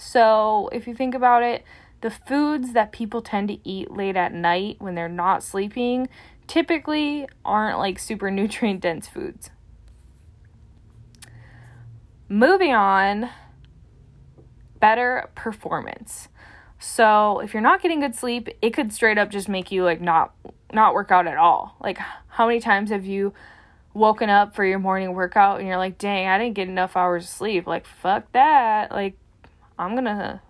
So, 0.00 0.70
if 0.72 0.86
you 0.86 0.94
think 0.94 1.14
about 1.14 1.42
it, 1.42 1.62
the 2.00 2.10
foods 2.10 2.72
that 2.72 2.90
people 2.90 3.20
tend 3.20 3.48
to 3.48 3.58
eat 3.68 3.90
late 3.90 4.16
at 4.16 4.32
night 4.32 4.76
when 4.78 4.94
they're 4.94 5.10
not 5.10 5.42
sleeping 5.42 6.08
typically 6.46 7.28
aren't 7.44 7.78
like 7.78 7.98
super 7.98 8.30
nutrient 8.30 8.80
dense 8.80 9.06
foods. 9.06 9.50
Moving 12.30 12.72
on, 12.72 13.28
better 14.78 15.28
performance. 15.34 16.28
So, 16.78 17.40
if 17.40 17.52
you're 17.52 17.60
not 17.60 17.82
getting 17.82 18.00
good 18.00 18.14
sleep, 18.14 18.48
it 18.62 18.70
could 18.70 18.94
straight 18.94 19.18
up 19.18 19.28
just 19.30 19.50
make 19.50 19.70
you 19.70 19.84
like 19.84 20.00
not 20.00 20.32
not 20.72 20.94
work 20.94 21.10
out 21.10 21.26
at 21.26 21.36
all. 21.36 21.76
Like 21.78 21.98
how 22.28 22.46
many 22.46 22.60
times 22.60 22.88
have 22.88 23.04
you 23.04 23.34
woken 23.92 24.30
up 24.30 24.54
for 24.54 24.64
your 24.64 24.78
morning 24.78 25.12
workout 25.12 25.58
and 25.58 25.68
you're 25.68 25.76
like, 25.76 25.98
"Dang, 25.98 26.26
I 26.26 26.38
didn't 26.38 26.54
get 26.54 26.68
enough 26.68 26.96
hours 26.96 27.24
of 27.24 27.28
sleep." 27.28 27.66
Like, 27.66 27.86
fuck 27.86 28.32
that. 28.32 28.92
Like 28.92 29.18
I'm 29.80 29.92
going 29.92 30.04
to 30.04 30.40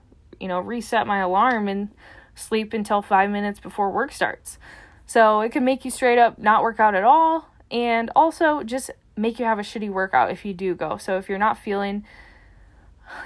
you 0.40 0.48
know, 0.48 0.58
reset 0.58 1.06
my 1.06 1.18
alarm 1.18 1.68
and 1.68 1.90
sleep 2.34 2.72
until 2.72 3.02
5 3.02 3.30
minutes 3.30 3.60
before 3.60 3.90
work 3.90 4.10
starts. 4.10 4.58
So, 5.06 5.40
it 5.40 5.52
can 5.52 5.64
make 5.64 5.84
you 5.84 5.90
straight 5.90 6.18
up 6.18 6.38
not 6.38 6.62
work 6.62 6.80
out 6.80 6.94
at 6.94 7.04
all 7.04 7.48
and 7.70 8.10
also 8.16 8.62
just 8.62 8.90
make 9.16 9.38
you 9.38 9.44
have 9.44 9.58
a 9.58 9.62
shitty 9.62 9.90
workout 9.90 10.30
if 10.30 10.44
you 10.44 10.54
do 10.54 10.74
go. 10.74 10.96
So, 10.96 11.18
if 11.18 11.28
you're 11.28 11.38
not 11.38 11.58
feeling 11.58 12.04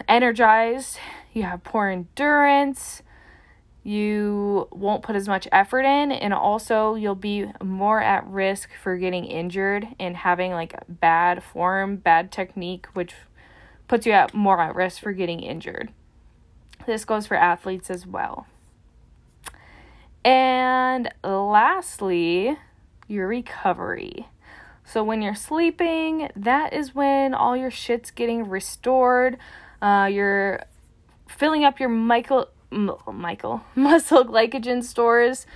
energized, 0.08 0.98
you 1.32 1.42
have 1.44 1.62
poor 1.62 1.88
endurance, 1.88 3.02
you 3.82 4.66
won't 4.72 5.02
put 5.02 5.14
as 5.14 5.28
much 5.28 5.46
effort 5.52 5.82
in, 5.82 6.10
and 6.10 6.32
also 6.32 6.94
you'll 6.94 7.14
be 7.14 7.46
more 7.62 8.00
at 8.00 8.26
risk 8.26 8.70
for 8.82 8.96
getting 8.96 9.26
injured 9.26 9.86
and 10.00 10.16
having 10.16 10.52
like 10.52 10.74
bad 10.88 11.44
form, 11.44 11.96
bad 11.96 12.32
technique, 12.32 12.86
which 12.94 13.12
puts 13.88 14.06
you 14.06 14.12
at 14.12 14.34
more 14.34 14.60
at 14.60 14.74
risk 14.74 15.02
for 15.02 15.12
getting 15.12 15.40
injured. 15.40 15.92
This 16.86 17.04
goes 17.04 17.26
for 17.26 17.36
athletes 17.36 17.90
as 17.90 18.06
well. 18.06 18.46
And 20.24 21.12
lastly, 21.22 22.56
your 23.08 23.28
recovery. 23.28 24.28
So 24.84 25.02
when 25.02 25.22
you're 25.22 25.34
sleeping, 25.34 26.30
that 26.36 26.72
is 26.72 26.94
when 26.94 27.34
all 27.34 27.56
your 27.56 27.70
shit's 27.70 28.10
getting 28.10 28.48
restored. 28.48 29.38
Uh, 29.80 30.08
you're 30.10 30.64
filling 31.28 31.64
up 31.64 31.80
your 31.80 31.88
Michael, 31.88 32.48
Michael 32.70 33.62
muscle 33.74 34.24
glycogen 34.24 34.82
stores. 34.82 35.46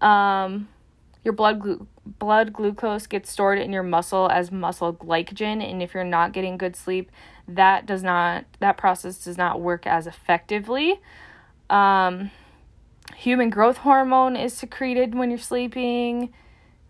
Um, 0.00 0.68
your 1.24 1.34
blood 1.34 1.60
glu- 1.60 1.86
blood 2.04 2.52
glucose 2.52 3.06
gets 3.06 3.30
stored 3.30 3.58
in 3.58 3.72
your 3.72 3.84
muscle 3.84 4.28
as 4.28 4.50
muscle 4.50 4.92
glycogen, 4.92 5.62
and 5.62 5.82
if 5.82 5.94
you're 5.94 6.02
not 6.02 6.32
getting 6.32 6.56
good 6.56 6.74
sleep, 6.74 7.10
that 7.48 7.86
does 7.86 8.02
not 8.02 8.44
that 8.60 8.76
process 8.76 9.24
does 9.24 9.36
not 9.36 9.60
work 9.60 9.86
as 9.86 10.06
effectively. 10.06 11.00
Um, 11.70 12.30
human 13.16 13.50
growth 13.50 13.78
hormone 13.78 14.36
is 14.36 14.52
secreted 14.54 15.14
when 15.14 15.30
you're 15.30 15.38
sleeping 15.38 16.32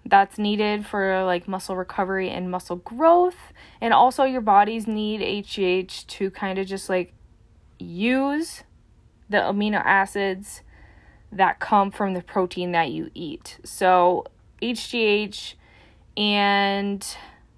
that's 0.05 0.37
needed 0.37 0.85
for 0.85 1.23
like 1.25 1.47
muscle 1.47 1.77
recovery 1.77 2.29
and 2.29 2.51
muscle 2.51 2.77
growth 2.77 3.53
and 3.81 3.95
also 3.95 4.25
your 4.25 4.41
bodies 4.41 4.87
need 4.87 5.21
HGH 5.21 6.07
to 6.09 6.31
kind 6.31 6.59
of 6.59 6.67
just 6.67 6.89
like 6.89 7.13
use 7.79 8.65
the 9.29 9.39
amino 9.39 9.81
acids 9.85 10.63
that 11.33 11.59
come 11.59 11.91
from 11.91 12.15
the 12.15 12.23
protein 12.23 12.73
that 12.73 12.91
you 12.91 13.11
eat. 13.15 13.59
So, 13.65 14.25
HGH 14.61 15.55
and 16.17 17.05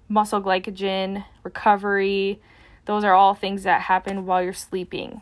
muscle 0.07 0.41
glycogen 0.41 1.25
recovery, 1.43 2.41
those 2.85 3.03
are 3.03 3.13
all 3.13 3.33
things 3.33 3.63
that 3.63 3.81
happen 3.81 4.25
while 4.25 4.43
you're 4.43 4.53
sleeping. 4.53 5.21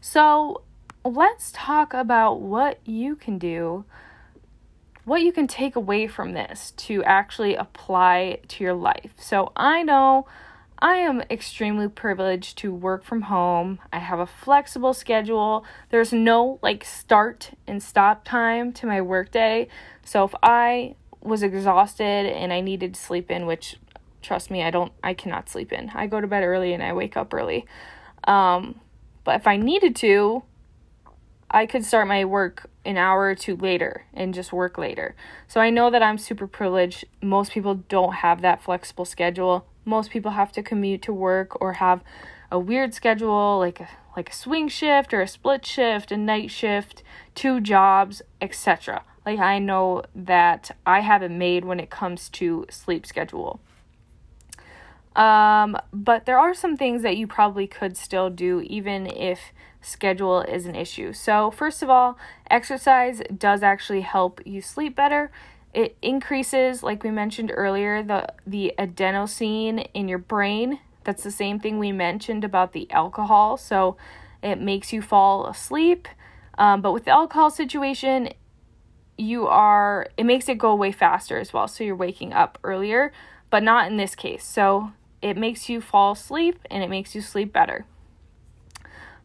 So, 0.00 0.62
let's 1.04 1.50
talk 1.52 1.92
about 1.92 2.40
what 2.40 2.78
you 2.84 3.16
can 3.16 3.38
do, 3.38 3.84
what 5.04 5.22
you 5.22 5.32
can 5.32 5.46
take 5.46 5.74
away 5.74 6.06
from 6.06 6.32
this 6.34 6.72
to 6.72 7.02
actually 7.04 7.54
apply 7.54 8.40
to 8.48 8.64
your 8.64 8.74
life. 8.74 9.12
So, 9.18 9.52
I 9.56 9.82
know 9.82 10.26
I 10.80 10.96
am 10.96 11.22
extremely 11.22 11.88
privileged 11.88 12.56
to 12.58 12.72
work 12.72 13.02
from 13.02 13.22
home. 13.22 13.80
I 13.92 13.98
have 13.98 14.20
a 14.20 14.26
flexible 14.26 14.94
schedule. 14.94 15.64
There's 15.90 16.12
no 16.12 16.60
like 16.62 16.84
start 16.84 17.50
and 17.66 17.82
stop 17.82 18.24
time 18.24 18.72
to 18.74 18.86
my 18.86 19.00
workday. 19.00 19.68
So 20.04 20.24
if 20.24 20.34
I 20.40 20.94
was 21.20 21.42
exhausted 21.42 22.26
and 22.26 22.52
I 22.52 22.60
needed 22.60 22.94
to 22.94 23.00
sleep 23.00 23.28
in, 23.30 23.46
which 23.46 23.76
trust 24.22 24.50
me, 24.50 24.62
I 24.62 24.70
don't 24.70 24.92
I 25.02 25.14
cannot 25.14 25.48
sleep 25.48 25.72
in. 25.72 25.90
I 25.94 26.06
go 26.06 26.20
to 26.20 26.26
bed 26.26 26.42
early 26.42 26.72
and 26.72 26.82
I 26.82 26.92
wake 26.92 27.16
up 27.16 27.32
early. 27.32 27.66
Um, 28.24 28.80
but 29.24 29.36
if 29.36 29.46
I 29.46 29.56
needed 29.56 29.96
to, 29.96 30.42
I 31.50 31.66
could 31.66 31.84
start 31.84 32.08
my 32.08 32.24
work 32.24 32.68
an 32.84 32.96
hour 32.96 33.22
or 33.22 33.34
two 33.34 33.56
later 33.56 34.04
and 34.12 34.34
just 34.34 34.52
work 34.52 34.78
later. 34.78 35.14
So 35.46 35.60
I 35.60 35.70
know 35.70 35.90
that 35.90 36.02
I'm 36.02 36.18
super 36.18 36.46
privileged. 36.46 37.04
Most 37.22 37.52
people 37.52 37.74
don't 37.74 38.14
have 38.16 38.42
that 38.42 38.62
flexible 38.62 39.04
schedule 39.04 39.66
most 39.88 40.10
people 40.10 40.32
have 40.32 40.52
to 40.52 40.62
commute 40.62 41.02
to 41.02 41.12
work 41.12 41.60
or 41.60 41.74
have 41.74 42.02
a 42.52 42.58
weird 42.58 42.94
schedule 42.94 43.58
like 43.58 43.80
a, 43.80 43.88
like 44.16 44.30
a 44.30 44.34
swing 44.34 44.68
shift 44.68 45.14
or 45.14 45.22
a 45.22 45.26
split 45.26 45.64
shift, 45.64 46.12
a 46.12 46.16
night 46.16 46.50
shift, 46.50 47.02
two 47.34 47.60
jobs, 47.60 48.20
etc. 48.40 49.02
Like 49.24 49.38
I 49.38 49.58
know 49.58 50.02
that 50.14 50.70
I 50.86 51.00
have 51.00 51.22
it 51.22 51.30
made 51.30 51.64
when 51.64 51.80
it 51.80 51.90
comes 51.90 52.28
to 52.30 52.66
sleep 52.70 53.06
schedule. 53.06 53.60
Um, 55.18 55.76
but 55.92 56.26
there 56.26 56.38
are 56.38 56.54
some 56.54 56.76
things 56.76 57.02
that 57.02 57.16
you 57.16 57.26
probably 57.26 57.66
could 57.66 57.96
still 57.96 58.30
do 58.30 58.60
even 58.60 59.08
if 59.08 59.52
schedule 59.80 60.42
is 60.42 60.64
an 60.64 60.76
issue. 60.76 61.12
So, 61.12 61.50
first 61.50 61.82
of 61.82 61.90
all, 61.90 62.16
exercise 62.48 63.20
does 63.36 63.64
actually 63.64 64.02
help 64.02 64.40
you 64.46 64.62
sleep 64.62 64.94
better. 64.94 65.32
It 65.74 65.96
increases, 66.02 66.84
like 66.84 67.02
we 67.02 67.10
mentioned 67.10 67.50
earlier, 67.52 68.00
the, 68.00 68.32
the 68.46 68.74
adenosine 68.78 69.88
in 69.92 70.06
your 70.06 70.18
brain. 70.18 70.78
That's 71.02 71.24
the 71.24 71.32
same 71.32 71.58
thing 71.58 71.80
we 71.80 71.90
mentioned 71.90 72.44
about 72.44 72.72
the 72.72 72.88
alcohol. 72.92 73.56
So 73.56 73.96
it 74.40 74.60
makes 74.60 74.92
you 74.92 75.02
fall 75.02 75.46
asleep. 75.46 76.06
Um, 76.56 76.80
but 76.80 76.92
with 76.92 77.06
the 77.06 77.10
alcohol 77.10 77.50
situation, 77.50 78.28
you 79.16 79.48
are, 79.48 80.06
it 80.16 80.24
makes 80.24 80.48
it 80.48 80.58
go 80.58 80.70
away 80.70 80.92
faster 80.92 81.38
as 81.38 81.52
well. 81.52 81.66
So 81.66 81.82
you're 81.82 81.96
waking 81.96 82.32
up 82.32 82.56
earlier, 82.62 83.12
but 83.50 83.64
not 83.64 83.90
in 83.90 83.96
this 83.96 84.14
case. 84.14 84.44
So 84.44 84.92
it 85.20 85.36
makes 85.36 85.68
you 85.68 85.80
fall 85.80 86.12
asleep 86.12 86.58
and 86.70 86.82
it 86.82 86.90
makes 86.90 87.14
you 87.14 87.20
sleep 87.20 87.52
better. 87.52 87.84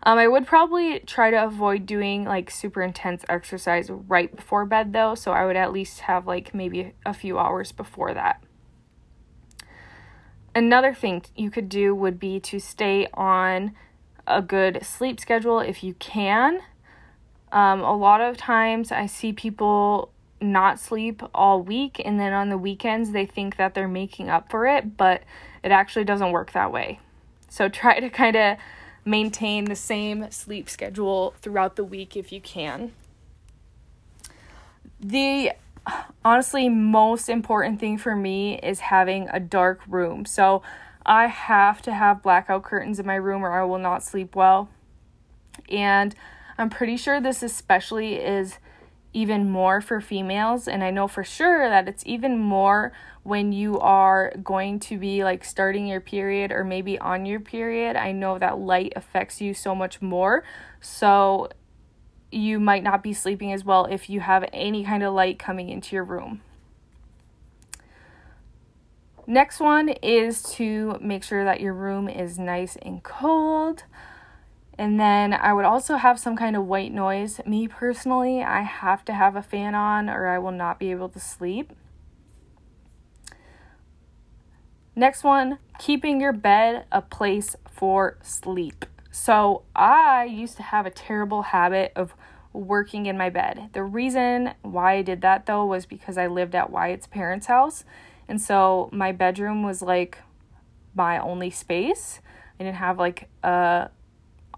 Um, 0.05 0.17
I 0.17 0.27
would 0.27 0.45
probably 0.45 0.99
try 0.99 1.31
to 1.31 1.45
avoid 1.45 1.85
doing 1.85 2.25
like 2.25 2.51
super 2.51 2.81
intense 2.81 3.23
exercise 3.29 3.89
right 3.89 4.35
before 4.35 4.65
bed 4.65 4.91
though, 4.91 5.15
so 5.15 5.31
I 5.31 5.45
would 5.45 5.55
at 5.55 5.71
least 5.71 6.01
have 6.01 6.27
like 6.27 6.53
maybe 6.53 6.93
a 7.05 7.13
few 7.13 7.39
hours 7.39 7.71
before 7.71 8.13
that. 8.13 8.43
Another 10.53 10.93
thing 10.93 11.23
you 11.35 11.49
could 11.49 11.69
do 11.69 11.95
would 11.95 12.19
be 12.19 12.39
to 12.41 12.59
stay 12.59 13.07
on 13.13 13.73
a 14.27 14.41
good 14.41 14.85
sleep 14.85 15.19
schedule 15.19 15.59
if 15.59 15.83
you 15.83 15.93
can. 15.95 16.61
Um, 17.51 17.81
a 17.81 17.95
lot 17.95 18.19
of 18.19 18.35
times 18.35 18.91
I 18.91 19.05
see 19.05 19.31
people 19.31 20.11
not 20.41 20.79
sleep 20.79 21.23
all 21.33 21.61
week 21.61 22.01
and 22.03 22.19
then 22.19 22.33
on 22.33 22.49
the 22.49 22.57
weekends 22.57 23.11
they 23.11 23.25
think 23.25 23.55
that 23.55 23.73
they're 23.73 23.87
making 23.87 24.29
up 24.29 24.51
for 24.51 24.67
it, 24.67 24.97
but 24.97 25.23
it 25.63 25.71
actually 25.71 26.05
doesn't 26.05 26.31
work 26.31 26.51
that 26.51 26.71
way. 26.71 26.99
So 27.49 27.69
try 27.69 27.99
to 27.99 28.09
kind 28.09 28.35
of 28.35 28.57
maintain 29.05 29.65
the 29.65 29.75
same 29.75 30.29
sleep 30.31 30.69
schedule 30.69 31.33
throughout 31.41 31.75
the 31.75 31.83
week 31.83 32.15
if 32.15 32.31
you 32.31 32.41
can. 32.41 32.93
The 34.99 35.51
honestly 36.23 36.69
most 36.69 37.27
important 37.27 37.79
thing 37.79 37.97
for 37.97 38.15
me 38.15 38.57
is 38.59 38.79
having 38.79 39.27
a 39.29 39.39
dark 39.39 39.81
room. 39.87 40.25
So 40.25 40.61
I 41.05 41.27
have 41.27 41.81
to 41.83 41.93
have 41.93 42.23
blackout 42.23 42.63
curtains 42.63 42.99
in 42.99 43.05
my 43.05 43.15
room 43.15 43.43
or 43.43 43.51
I 43.51 43.65
will 43.65 43.79
not 43.79 44.03
sleep 44.03 44.35
well. 44.35 44.69
And 45.69 46.15
I'm 46.57 46.69
pretty 46.69 46.97
sure 46.97 47.19
this 47.19 47.43
especially 47.43 48.15
is 48.15 48.57
even 49.11 49.49
more 49.49 49.81
for 49.81 50.01
females 50.01 50.67
and 50.67 50.83
I 50.83 50.89
know 50.89 51.07
for 51.07 51.23
sure 51.23 51.69
that 51.69 51.87
it's 51.87 52.03
even 52.05 52.39
more 52.39 52.91
when 53.23 53.53
you 53.53 53.79
are 53.79 54.33
going 54.43 54.79
to 54.79 54.97
be 54.97 55.23
like 55.23 55.45
starting 55.45 55.87
your 55.87 56.01
period 56.01 56.51
or 56.51 56.63
maybe 56.63 56.99
on 56.99 57.25
your 57.25 57.39
period. 57.39 57.95
I 57.95 58.11
know 58.11 58.37
that 58.37 58.59
light 58.59 58.93
affects 58.95 59.39
you 59.41 59.53
so 59.53 59.73
much 59.73 60.01
more. 60.01 60.43
So 60.81 61.49
you 62.31 62.59
might 62.59 62.83
not 62.83 63.01
be 63.01 63.13
sleeping 63.13 63.53
as 63.53 63.63
well 63.63 63.85
if 63.85 64.09
you 64.09 64.19
have 64.19 64.47
any 64.51 64.83
kind 64.83 65.03
of 65.03 65.13
light 65.13 65.39
coming 65.39 65.69
into 65.69 65.95
your 65.95 66.03
room. 66.03 66.41
Next 69.25 69.61
one 69.61 69.87
is 69.87 70.43
to 70.55 70.97
make 70.99 71.23
sure 71.23 71.45
that 71.45 71.61
your 71.61 71.73
room 71.73 72.09
is 72.09 72.37
nice 72.37 72.75
and 72.81 73.01
cold. 73.03 73.83
And 74.77 74.99
then 74.99 75.33
I 75.33 75.53
would 75.53 75.65
also 75.65 75.95
have 75.95 76.19
some 76.19 76.35
kind 76.35 76.57
of 76.57 76.65
white 76.65 76.91
noise. 76.91 77.39
Me 77.45 77.69
personally, 77.69 78.43
I 78.43 78.63
have 78.63 79.05
to 79.05 79.13
have 79.13 79.37
a 79.37 79.41
fan 79.41 79.75
on 79.75 80.09
or 80.09 80.27
I 80.27 80.39
will 80.39 80.51
not 80.51 80.77
be 80.77 80.91
able 80.91 81.07
to 81.09 81.19
sleep. 81.21 81.71
Next 84.95 85.23
one, 85.23 85.57
keeping 85.79 86.21
your 86.21 86.33
bed 86.33 86.85
a 86.91 87.01
place 87.01 87.55
for 87.69 88.17
sleep. 88.21 88.85
So 89.09 89.63
I 89.75 90.25
used 90.25 90.57
to 90.57 90.63
have 90.63 90.85
a 90.85 90.91
terrible 90.91 91.43
habit 91.43 91.91
of 91.95 92.13
working 92.51 93.07
in 93.07 93.17
my 93.17 93.29
bed. 93.29 93.69
The 93.73 93.83
reason 93.83 94.53
why 94.61 94.93
I 94.93 95.01
did 95.01 95.21
that 95.21 95.47
though 95.47 95.65
was 95.65 95.85
because 95.87 96.17
I 96.17 96.27
lived 96.27 96.53
at 96.53 96.69
Wyatt's 96.69 97.07
parents' 97.07 97.47
house. 97.47 97.85
And 98.27 98.39
so 98.39 98.89
my 98.91 99.11
bedroom 99.11 99.63
was 99.63 99.81
like 99.81 100.19
my 100.95 101.17
only 101.17 101.49
space. 101.49 102.21
I 102.59 102.63
didn't 102.63 102.77
have 102.77 102.99
like 102.99 103.29
a 103.43 103.89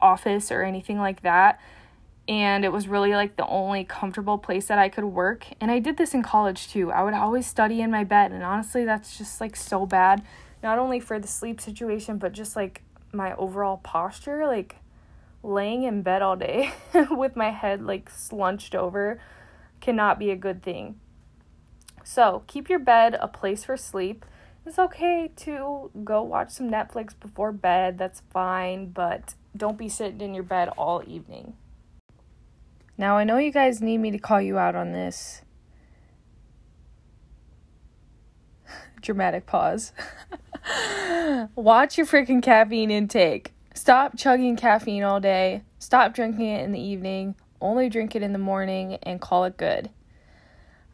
office 0.02 0.52
or 0.52 0.63
anything 0.63 1.00
like 1.00 1.21
that. 1.21 1.60
And 2.28 2.66
it 2.66 2.72
was 2.72 2.88
really 2.88 3.12
like 3.12 3.36
the 3.36 3.48
only 3.48 3.84
comfortable 3.84 4.38
place 4.38 4.68
that 4.68 4.80
I 4.80 4.90
could 4.90 5.06
work. 5.06 5.46
And 5.62 5.70
I 5.70 5.80
did 5.80 5.98
this 5.98 6.14
in 6.14 6.24
college 6.24 6.68
too. 6.70 6.92
I 6.92 7.04
would 7.04 7.14
always 7.14 7.46
study 7.46 7.82
in 7.82 7.92
my 7.92 8.04
bed. 8.04 8.32
And 8.32 8.44
honestly, 8.44 8.84
that's 8.84 9.18
just 9.18 9.40
like 9.40 9.56
so 9.56 9.86
bad. 9.86 10.24
Not 10.64 10.80
only 10.80 11.00
for 11.00 11.20
the 11.20 11.28
sleep 11.28 11.62
situation, 11.62 12.18
but 12.18 12.32
just 12.32 12.56
like 12.56 12.82
my 13.12 13.36
overall 13.36 13.78
posture. 13.78 14.48
Like, 14.48 14.78
laying 15.46 15.84
in 15.84 16.02
bed 16.02 16.22
all 16.22 16.36
day 16.36 16.74
with 17.12 17.36
my 17.36 17.52
head 17.52 17.84
like 17.84 18.10
slunched 18.10 18.76
over 18.76 19.20
cannot 19.80 20.18
be 20.18 20.32
a 20.32 20.36
good 20.36 20.64
thing. 20.64 21.00
So, 22.04 22.44
keep 22.48 22.70
your 22.70 22.80
bed 22.80 23.18
a 23.20 23.28
place 23.28 23.64
for 23.64 23.78
sleep. 23.78 24.26
It's 24.66 24.80
okay 24.80 25.32
to 25.38 25.92
go 26.04 26.24
watch 26.24 26.50
some 26.52 26.72
Netflix 26.72 27.14
before 27.20 27.52
bed, 27.52 27.98
that's 27.98 28.22
fine, 28.32 28.88
but 28.90 29.36
don't 29.56 29.78
be 29.78 29.90
sitting 29.90 30.22
in 30.22 30.34
your 30.34 30.44
bed 30.44 30.70
all 30.70 31.04
evening. 31.06 31.54
Now, 32.98 33.18
I 33.18 33.24
know 33.24 33.38
you 33.38 33.52
guys 33.52 33.82
need 33.82 33.98
me 33.98 34.12
to 34.12 34.18
call 34.18 34.42
you 34.42 34.58
out 34.58 34.76
on 34.76 34.92
this. 34.94 35.42
Dramatic 39.02 39.46
pause. 39.46 39.92
Watch 41.56 41.98
your 41.98 42.08
freaking 42.08 42.42
caffeine 42.42 42.92
intake. 42.92 43.54
Stop 43.74 44.18
chugging 44.18 44.56
caffeine 44.56 45.04
all 45.04 45.20
day. 45.20 45.64
Stop 45.80 46.14
drinking 46.14 46.48
it 46.48 46.64
in 46.64 46.72
the 46.72 46.80
evening. 46.80 47.36
Only 47.60 47.90
drink 47.90 48.16
it 48.16 48.24
in 48.24 48.32
the 48.32 48.40
morning 48.40 48.96
and 49.04 49.20
call 49.20 49.44
it 49.44 49.58
good. 49.58 49.90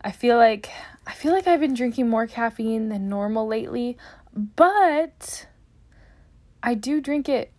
I 0.03 0.11
feel 0.11 0.37
like 0.37 0.69
I 1.05 1.13
feel 1.13 1.31
like 1.31 1.47
I've 1.47 1.59
been 1.59 1.75
drinking 1.75 2.09
more 2.09 2.25
caffeine 2.25 2.89
than 2.89 3.07
normal 3.07 3.47
lately, 3.47 3.97
but 4.33 5.47
I 6.63 6.73
do 6.73 7.01
drink 7.01 7.29
it 7.29 7.51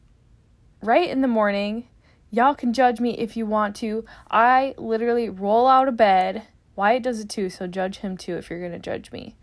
right 0.83 1.09
in 1.09 1.21
the 1.21 1.29
morning. 1.29 1.89
Y'all 2.35 2.55
can 2.55 2.73
judge 2.73 2.99
me 2.99 3.11
if 3.19 3.37
you 3.37 3.45
want 3.45 3.77
to. 3.77 4.07
I 4.31 4.75
literally 4.79 5.29
roll 5.29 5.69
out 5.69 5.87
of 5.87 5.99
bed. 5.99 6.45
Wyatt 6.75 7.03
does 7.03 7.21
it 7.21 7.29
too, 7.29 7.51
so 7.51 7.67
judge 7.67 7.99
him 7.99 8.17
too 8.17 8.37
if 8.37 8.49
you're 8.49 8.59
going 8.59 8.73
to 8.73 8.79
judge 8.79 9.13
me. 9.13 9.37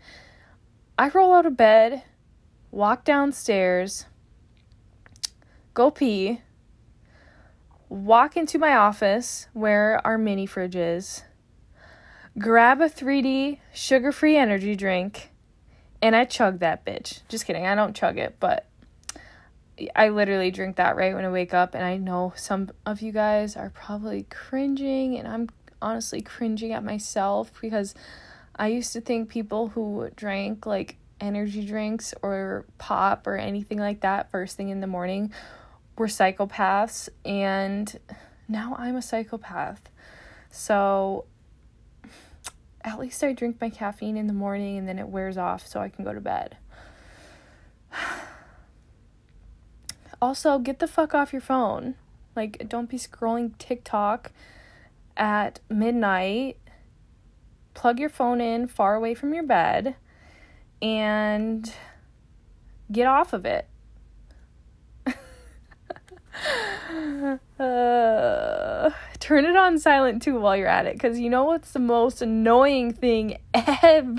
I 0.98 1.08
roll 1.10 1.32
out 1.32 1.46
of 1.46 1.56
bed, 1.56 2.02
walk 2.72 3.04
downstairs, 3.04 4.06
go 5.72 5.92
pee, 5.92 6.40
walk 7.88 8.36
into 8.36 8.58
my 8.58 8.74
office 8.74 9.46
where 9.52 10.04
our 10.04 10.18
mini 10.18 10.44
fridge 10.44 10.74
is, 10.74 11.22
grab 12.38 12.80
a 12.80 12.88
3D 12.88 13.60
sugar 13.72 14.10
free 14.10 14.36
energy 14.36 14.74
drink, 14.74 15.30
and 16.02 16.16
I 16.16 16.24
chug 16.24 16.58
that 16.58 16.84
bitch. 16.84 17.20
Just 17.28 17.46
kidding, 17.46 17.66
I 17.66 17.76
don't 17.76 17.94
chug 17.94 18.18
it, 18.18 18.34
but 18.40 18.66
I 19.94 20.08
literally 20.08 20.50
drink 20.50 20.76
that 20.76 20.96
right 20.96 21.14
when 21.14 21.24
I 21.24 21.30
wake 21.30 21.54
up. 21.54 21.74
And 21.74 21.84
I 21.84 21.96
know 21.96 22.32
some 22.36 22.70
of 22.84 23.00
you 23.00 23.12
guys 23.12 23.56
are 23.56 23.70
probably 23.70 24.24
cringing, 24.24 25.18
and 25.18 25.26
I'm 25.26 25.48
honestly 25.82 26.20
cringing 26.20 26.72
at 26.72 26.84
myself 26.84 27.52
because 27.60 27.94
I 28.56 28.68
used 28.68 28.92
to 28.92 29.00
think 29.00 29.28
people 29.28 29.68
who 29.68 30.10
drank 30.14 30.66
like 30.66 30.96
energy 31.20 31.64
drinks 31.64 32.14
or 32.22 32.66
pop 32.78 33.26
or 33.26 33.36
anything 33.36 33.78
like 33.78 34.00
that 34.00 34.30
first 34.30 34.56
thing 34.56 34.68
in 34.68 34.80
the 34.80 34.86
morning 34.86 35.32
were 35.96 36.06
psychopaths 36.06 37.08
and 37.24 37.98
now 38.48 38.74
I'm 38.78 38.96
a 38.96 39.02
psychopath. 39.02 39.90
So 40.50 41.26
at 42.82 42.98
least 42.98 43.22
I 43.22 43.32
drink 43.32 43.58
my 43.60 43.70
caffeine 43.70 44.16
in 44.16 44.26
the 44.26 44.32
morning 44.32 44.78
and 44.78 44.88
then 44.88 44.98
it 44.98 45.08
wears 45.08 45.36
off 45.36 45.66
so 45.66 45.80
I 45.80 45.88
can 45.88 46.04
go 46.04 46.12
to 46.12 46.20
bed. 46.20 46.56
also, 50.22 50.58
get 50.58 50.78
the 50.78 50.86
fuck 50.86 51.14
off 51.14 51.32
your 51.32 51.42
phone. 51.42 51.94
Like, 52.36 52.68
don't 52.68 52.88
be 52.88 52.98
scrolling 52.98 53.56
TikTok 53.58 54.32
at 55.16 55.60
midnight. 55.68 56.56
Plug 57.74 57.98
your 57.98 58.08
phone 58.08 58.40
in 58.40 58.66
far 58.68 58.94
away 58.94 59.14
from 59.14 59.32
your 59.34 59.44
bed 59.44 59.96
and 60.82 61.72
get 62.90 63.06
off 63.06 63.32
of 63.32 63.44
it. 63.44 63.66
uh, 67.58 68.90
turn 69.18 69.44
it 69.44 69.56
on 69.56 69.78
silent 69.78 70.22
too 70.22 70.38
while 70.40 70.56
you're 70.56 70.66
at 70.66 70.86
it 70.86 70.94
because 70.94 71.18
you 71.20 71.28
know 71.28 71.44
what's 71.44 71.72
the 71.72 71.78
most 71.78 72.22
annoying 72.22 72.92
thing 72.92 73.36
ever 73.82 74.12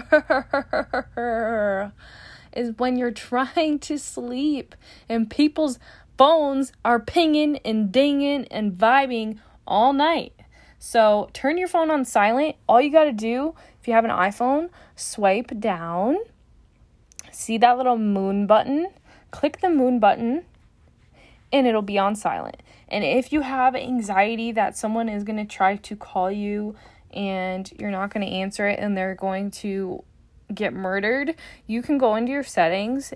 is 2.54 2.78
when 2.78 2.98
you're 2.98 3.12
trying 3.30 3.80
to 3.80 3.98
sleep 3.98 4.76
and 5.08 5.30
people's 5.30 5.80
phones 6.18 6.72
are 6.86 7.00
pinging 7.00 7.58
and 7.66 7.92
dinging 7.92 8.46
and 8.52 8.74
vibing 8.74 9.40
all 9.66 9.94
night. 9.94 10.34
So 10.80 11.30
turn 11.34 11.58
your 11.58 11.68
phone 11.68 11.92
on 11.92 12.06
silent. 12.06 12.56
All 12.68 12.82
you 12.82 12.92
got 12.92 13.04
to 13.04 13.12
do, 13.12 13.54
if 13.80 13.88
you 13.88 13.94
have 13.94 14.06
an 14.06 14.12
iPhone, 14.12 14.70
swipe 14.96 15.60
down. 15.60 16.18
See 17.32 17.58
that 17.60 17.78
little 17.78 17.98
moon 17.98 18.48
button? 18.48 18.90
Click 19.32 19.62
the 19.62 19.70
moon 19.70 20.00
button 20.00 20.44
and 21.52 21.68
it'll 21.68 21.82
be 21.82 21.98
on 21.98 22.16
silent. 22.16 22.58
And 22.88 23.04
if 23.04 23.32
you 23.32 23.42
have 23.42 23.76
anxiety 23.76 24.52
that 24.52 24.78
someone 24.78 25.08
is 25.10 25.24
going 25.24 25.38
to 25.38 25.46
try 25.46 25.78
to 25.78 25.96
call 25.96 26.32
you 26.32 26.76
and 27.14 27.72
you're 27.78 27.92
not 27.92 28.14
going 28.14 28.26
to 28.26 28.32
answer 28.32 28.68
it 28.68 28.80
and 28.80 28.98
they're 28.98 29.16
going 29.16 29.52
to 29.52 30.04
get 30.52 30.74
murdered, 30.74 31.36
you 31.68 31.82
can 31.82 31.98
go 31.98 32.16
into 32.16 32.32
your 32.32 32.44
settings 32.44 33.14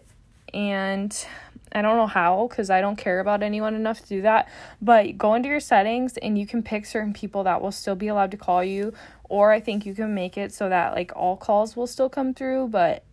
and 0.53 1.25
I 1.71 1.81
don't 1.81 1.97
know 1.97 2.07
how 2.07 2.47
because 2.47 2.69
I 2.69 2.79
don't 2.79 2.95
care 2.95 3.19
about 3.19 3.43
anyone 3.43 3.75
enough 3.75 4.01
to 4.01 4.07
do 4.07 4.21
that, 4.21 4.47
but 4.81 5.17
go 5.17 5.33
into 5.33 5.49
your 5.49 5.59
settings 5.59 6.17
and 6.17 6.37
you 6.37 6.47
can 6.47 6.63
pick 6.63 6.85
certain 6.85 7.13
people 7.13 7.43
that 7.43 7.61
will 7.61 7.71
still 7.71 7.95
be 7.95 8.07
allowed 8.07 8.31
to 8.31 8.37
call 8.37 8.63
you 8.63 8.93
or 9.25 9.51
I 9.51 9.59
think 9.59 9.85
you 9.85 9.93
can 9.93 10.13
make 10.13 10.37
it 10.37 10.53
so 10.53 10.69
that 10.69 10.93
like 10.93 11.11
all 11.15 11.35
calls 11.35 11.75
will 11.75 11.87
still 11.87 12.09
come 12.09 12.33
through, 12.33 12.69
but 12.69 13.03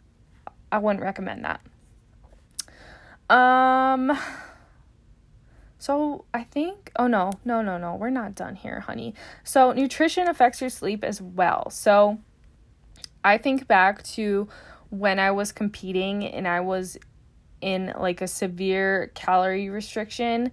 I 0.70 0.78
wouldn't 0.78 1.02
recommend 1.02 1.44
that. 1.44 1.61
Um 3.35 4.16
so 5.82 6.26
I 6.32 6.44
think, 6.44 6.92
oh 6.96 7.08
no, 7.08 7.32
no, 7.44 7.61
no, 7.61 7.76
no, 7.76 7.96
we're 7.96 8.11
not 8.11 8.37
done 8.37 8.54
here, 8.54 8.78
honey. 8.78 9.14
So 9.42 9.72
nutrition 9.72 10.28
affects 10.28 10.61
your 10.61 10.70
sleep 10.70 11.02
as 11.02 11.20
well. 11.20 11.70
So 11.70 12.20
I 13.24 13.38
think 13.38 13.66
back 13.66 14.02
to 14.04 14.48
when 14.90 15.18
I 15.18 15.30
was 15.30 15.52
competing 15.52 16.26
and 16.26 16.46
I 16.46 16.61
was 16.61 16.98
in 17.61 17.94
like 17.98 18.20
a 18.20 18.26
severe 18.26 19.11
calorie 19.14 19.70
restriction. 19.70 20.52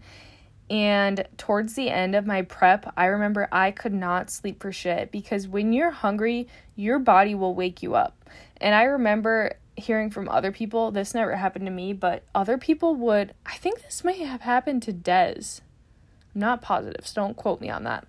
And 0.69 1.27
towards 1.38 1.73
the 1.73 1.89
end 1.89 2.15
of 2.15 2.27
my 2.27 2.43
prep, 2.43 2.93
I 2.95 3.05
remember 3.05 3.47
I 3.51 3.71
could 3.71 3.93
not 3.93 4.29
sleep 4.29 4.62
for 4.62 4.71
shit 4.71 5.12
because 5.12 5.47
when 5.47 5.73
you're 5.73 5.89
hungry, 5.91 6.47
your 6.75 6.99
body 6.99 7.34
will 7.34 7.55
wake 7.55 7.82
you 7.82 7.95
up. 7.95 8.29
And 8.58 8.75
I 8.75 8.84
remember 8.84 9.55
hearing 9.75 10.12
from 10.12 10.29
other 10.29 10.51
people, 10.51 10.91
this 10.91 11.15
never 11.15 11.36
happened 11.36 11.65
to 11.65 11.71
me, 11.71 11.93
but 11.93 12.23
other 12.36 12.58
people 12.58 12.95
would, 12.95 13.34
I 13.45 13.55
think 13.55 13.82
this 13.82 14.03
may 14.03 14.19
have 14.23 14.41
happened 14.41 14.84
to 14.84 14.93
Dez. 14.93 15.62
I'm 16.36 16.41
not 16.41 16.62
positive, 16.62 17.08
so 17.08 17.21
don't 17.21 17.38
quote 17.38 17.62
me 17.62 17.69
on 17.69 17.84
that. 17.86 18.05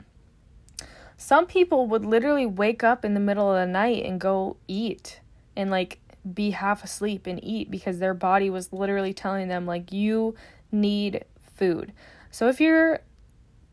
Some 1.21 1.45
people 1.45 1.87
would 1.89 2.07
literally 2.07 2.47
wake 2.47 2.83
up 2.83 3.05
in 3.05 3.13
the 3.13 3.21
middle 3.21 3.53
of 3.53 3.61
the 3.61 3.71
night 3.71 4.07
and 4.07 4.19
go 4.19 4.57
eat 4.67 5.21
and 5.55 5.71
like 5.71 6.01
be 6.33 6.53
half 6.53 6.83
asleep 6.83 7.27
and 7.27 7.39
eat 7.45 7.71
because 7.71 7.99
their 7.99 8.15
body 8.15 8.49
was 8.49 8.73
literally 8.73 9.13
telling 9.13 9.49
them, 9.49 9.67
like, 9.67 9.93
you 9.93 10.35
need 10.73 11.27
food. 11.55 11.93
So 12.31 12.49
if 12.49 12.59
you're 12.59 13.01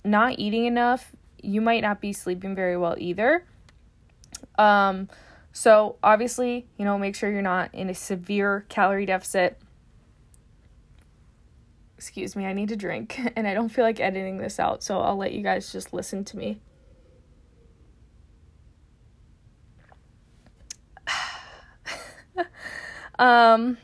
not 0.04 0.38
eating 0.38 0.66
enough, 0.66 1.16
you 1.42 1.62
might 1.62 1.82
not 1.82 2.02
be 2.02 2.12
sleeping 2.12 2.54
very 2.54 2.76
well 2.76 2.96
either. 2.98 3.46
Um, 4.58 5.08
so, 5.54 5.96
obviously, 6.04 6.67
you 6.78 6.84
know, 6.84 6.98
make 6.98 7.15
sure 7.15 7.32
you're 7.32 7.42
not 7.42 7.74
in 7.74 7.90
a 7.90 7.94
severe 7.94 8.65
calorie 8.67 9.06
deficit. 9.06 9.58
Excuse 11.98 12.36
me, 12.36 12.46
I 12.46 12.52
need 12.52 12.67
to 12.67 12.76
drink, 12.76 13.21
and 13.38 13.48
I 13.48 13.54
don't 13.54 13.69
feel 13.69 13.86
like 13.86 14.02
editing 14.02 14.38
this 14.38 14.60
out, 14.60 14.84
so 14.84 15.00
I'll 15.00 15.15
let 15.15 15.32
you 15.32 15.44
guys 15.44 15.71
just 15.71 15.94
listen 15.94 16.26
to 16.26 16.36
me. 16.36 16.60
Um, 23.20 23.78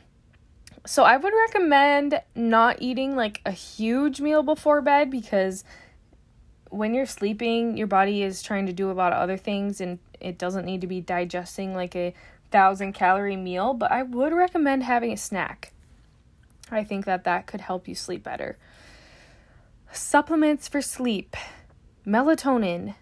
so 0.86 1.04
I 1.04 1.18
would 1.18 1.34
recommend 1.34 2.22
not 2.36 2.82
eating 2.82 3.16
like 3.16 3.42
a 3.46 3.52
huge 3.52 4.20
meal 4.20 4.44
before 4.44 4.82
bed 4.82 5.10
because 5.10 5.64
when 6.70 6.94
you're 6.94 7.06
sleeping, 7.06 7.78
your 7.78 7.88
body 7.88 8.24
is 8.24 8.42
trying 8.42 8.66
to 8.66 8.74
do 8.74 8.90
a 8.90 8.94
lot 8.94 9.14
of 9.14 9.20
other 9.20 9.38
things 9.38 9.80
and 9.80 10.00
it 10.20 10.38
doesn't 10.38 10.66
need 10.66 10.82
to 10.82 10.88
be 10.88 11.02
digesting 11.02 11.76
like 11.76 11.96
a 11.96 12.14
thousand 12.52 12.94
calorie 12.94 13.36
meal, 13.36 13.74
but 13.74 13.92
I 13.92 14.04
would 14.04 14.34
recommend 14.34 14.84
having 14.84 15.12
a 15.12 15.18
snack. 15.18 15.72
I 16.72 16.84
think 16.84 17.06
that 17.06 17.24
that 17.26 17.46
could 17.46 17.62
help 17.62 17.88
you 17.88 17.96
sleep 17.96 18.24
better. 18.24 18.58
Supplements 19.92 20.68
for 20.68 20.82
sleep. 20.82 21.36
Melatonin. 22.06 22.96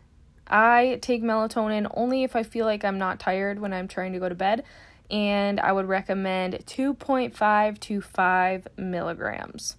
I 0.48 1.00
take 1.02 1.24
melatonin 1.24 1.90
only 1.96 2.24
if 2.24 2.36
I 2.36 2.44
feel 2.44 2.66
like 2.66 2.84
I'm 2.84 2.98
not 2.98 3.20
tired 3.20 3.60
when 3.60 3.72
I'm 3.72 3.88
trying 3.88 4.12
to 4.14 4.20
go 4.20 4.28
to 4.28 4.36
bed, 4.36 4.64
and 5.12 5.60
I 5.60 5.72
would 5.72 5.88
recommend 5.88 6.54
2.5 6.66 7.80
to 7.82 8.02
5 8.02 8.68
milligrams. 8.78 9.76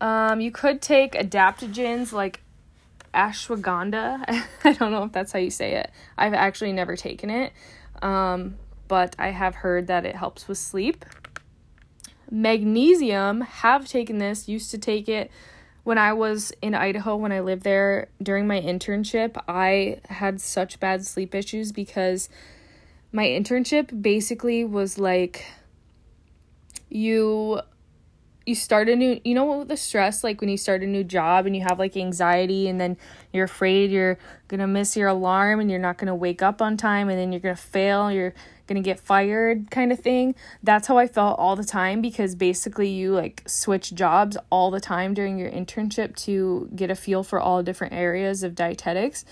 Um, 0.00 0.40
you 0.40 0.50
could 0.50 0.80
take 0.80 1.12
adaptogens 1.12 2.12
like 2.12 2.40
ashwagandha. 3.12 4.44
I 4.64 4.72
don't 4.72 4.90
know 4.90 5.04
if 5.04 5.12
that's 5.12 5.32
how 5.32 5.38
you 5.38 5.50
say 5.50 5.74
it. 5.74 5.90
I've 6.16 6.34
actually 6.34 6.72
never 6.72 6.96
taken 6.96 7.30
it, 7.30 7.52
um, 8.00 8.56
but 8.88 9.14
I 9.18 9.28
have 9.28 9.56
heard 9.56 9.88
that 9.88 10.06
it 10.06 10.16
helps 10.16 10.48
with 10.48 10.58
sleep. 10.58 11.04
Magnesium, 12.30 13.42
have 13.42 13.86
taken 13.86 14.18
this, 14.18 14.48
used 14.48 14.70
to 14.70 14.78
take 14.78 15.08
it 15.08 15.30
when 15.88 15.96
I 15.96 16.12
was 16.12 16.52
in 16.60 16.74
Idaho, 16.74 17.16
when 17.16 17.32
I 17.32 17.40
lived 17.40 17.62
there 17.62 18.08
during 18.22 18.46
my 18.46 18.60
internship, 18.60 19.42
I 19.48 20.00
had 20.10 20.38
such 20.38 20.78
bad 20.78 21.06
sleep 21.06 21.34
issues 21.34 21.72
because 21.72 22.28
my 23.12 23.24
internship 23.24 24.02
basically 24.02 24.64
was 24.64 24.98
like 24.98 25.44
you 26.88 27.60
you 28.48 28.54
start 28.54 28.88
a 28.88 28.96
new 28.96 29.20
you 29.24 29.34
know 29.34 29.44
what 29.44 29.68
the 29.68 29.76
stress 29.76 30.24
like 30.24 30.40
when 30.40 30.48
you 30.48 30.56
start 30.56 30.82
a 30.82 30.86
new 30.86 31.04
job 31.04 31.44
and 31.44 31.54
you 31.54 31.62
have 31.62 31.78
like 31.78 31.96
anxiety 31.96 32.66
and 32.66 32.80
then 32.80 32.96
you're 33.30 33.44
afraid 33.44 33.90
you're 33.90 34.18
gonna 34.48 34.66
miss 34.66 34.96
your 34.96 35.08
alarm 35.08 35.60
and 35.60 35.70
you're 35.70 35.78
not 35.78 35.98
gonna 35.98 36.14
wake 36.14 36.40
up 36.40 36.62
on 36.62 36.76
time 36.76 37.10
and 37.10 37.18
then 37.18 37.30
you're 37.30 37.42
gonna 37.42 37.54
fail 37.54 38.10
you're 38.10 38.32
gonna 38.66 38.80
get 38.80 38.98
fired 38.98 39.70
kind 39.70 39.92
of 39.92 40.00
thing 40.00 40.34
that's 40.62 40.88
how 40.88 40.96
i 40.96 41.06
felt 41.06 41.38
all 41.38 41.56
the 41.56 41.64
time 41.64 42.00
because 42.00 42.34
basically 42.34 42.88
you 42.88 43.12
like 43.12 43.42
switch 43.46 43.94
jobs 43.94 44.36
all 44.50 44.70
the 44.70 44.80
time 44.80 45.12
during 45.12 45.38
your 45.38 45.50
internship 45.50 46.16
to 46.16 46.70
get 46.74 46.90
a 46.90 46.94
feel 46.94 47.22
for 47.22 47.38
all 47.38 47.62
different 47.62 47.92
areas 47.92 48.42
of 48.42 48.54
dietetics. 48.54 49.26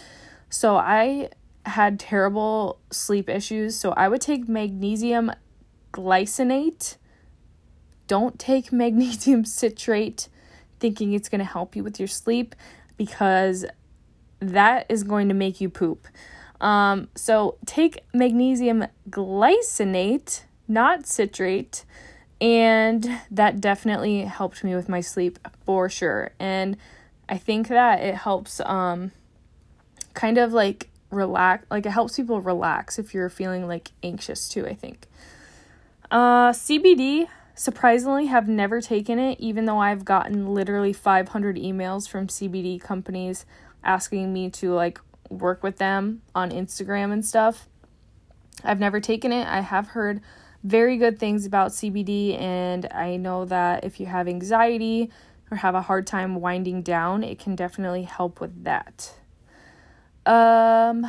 So 0.50 0.76
i 0.76 1.30
had 1.66 1.98
terrible 1.98 2.78
sleep 2.90 3.28
issues 3.28 3.76
so 3.76 3.92
i 3.92 4.08
would 4.08 4.20
take 4.20 4.48
magnesium 4.48 5.30
glycinate 5.92 6.96
don't 8.06 8.38
take 8.38 8.72
magnesium 8.72 9.44
citrate 9.44 10.28
thinking 10.78 11.12
it's 11.12 11.28
going 11.28 11.38
to 11.38 11.44
help 11.44 11.74
you 11.74 11.82
with 11.82 11.98
your 11.98 12.08
sleep 12.08 12.54
because 12.96 13.64
that 14.40 14.86
is 14.88 15.02
going 15.02 15.28
to 15.28 15.34
make 15.34 15.60
you 15.60 15.68
poop. 15.68 16.06
Um, 16.60 17.08
so 17.14 17.58
take 17.66 18.00
magnesium 18.14 18.86
glycinate, 19.10 20.44
not 20.68 21.06
citrate, 21.06 21.84
and 22.40 23.20
that 23.30 23.60
definitely 23.60 24.22
helped 24.22 24.64
me 24.64 24.74
with 24.74 24.88
my 24.88 25.00
sleep 25.00 25.38
for 25.64 25.88
sure. 25.88 26.32
And 26.38 26.76
I 27.28 27.38
think 27.38 27.68
that 27.68 28.00
it 28.00 28.14
helps 28.14 28.60
um, 28.60 29.12
kind 30.14 30.38
of 30.38 30.52
like 30.52 30.88
relax, 31.10 31.64
like 31.70 31.86
it 31.86 31.90
helps 31.90 32.16
people 32.16 32.40
relax 32.40 32.98
if 32.98 33.14
you're 33.14 33.28
feeling 33.28 33.66
like 33.66 33.92
anxious 34.02 34.48
too, 34.48 34.66
I 34.66 34.74
think. 34.74 35.06
Uh, 36.10 36.50
CBD 36.50 37.28
surprisingly 37.54 38.26
have 38.26 38.48
never 38.48 38.80
taken 38.80 39.18
it 39.18 39.40
even 39.40 39.64
though 39.64 39.78
I've 39.78 40.04
gotten 40.04 40.46
literally 40.54 40.92
500 40.92 41.56
emails 41.56 42.08
from 42.08 42.26
CBD 42.26 42.80
companies 42.80 43.46
asking 43.82 44.32
me 44.32 44.50
to 44.50 44.72
like 44.72 45.00
work 45.30 45.62
with 45.62 45.78
them 45.78 46.22
on 46.34 46.50
Instagram 46.50 47.12
and 47.12 47.24
stuff. 47.24 47.68
I've 48.62 48.80
never 48.80 49.00
taken 49.00 49.32
it. 49.32 49.46
I 49.46 49.60
have 49.60 49.88
heard 49.88 50.20
very 50.62 50.96
good 50.96 51.18
things 51.18 51.46
about 51.46 51.70
CBD 51.70 52.38
and 52.40 52.86
I 52.92 53.16
know 53.16 53.44
that 53.46 53.84
if 53.84 54.00
you 54.00 54.06
have 54.06 54.28
anxiety 54.28 55.10
or 55.50 55.58
have 55.58 55.74
a 55.74 55.82
hard 55.82 56.06
time 56.06 56.36
winding 56.36 56.82
down, 56.82 57.22
it 57.22 57.38
can 57.38 57.54
definitely 57.54 58.02
help 58.02 58.40
with 58.40 58.64
that. 58.64 59.14
Um 60.26 61.06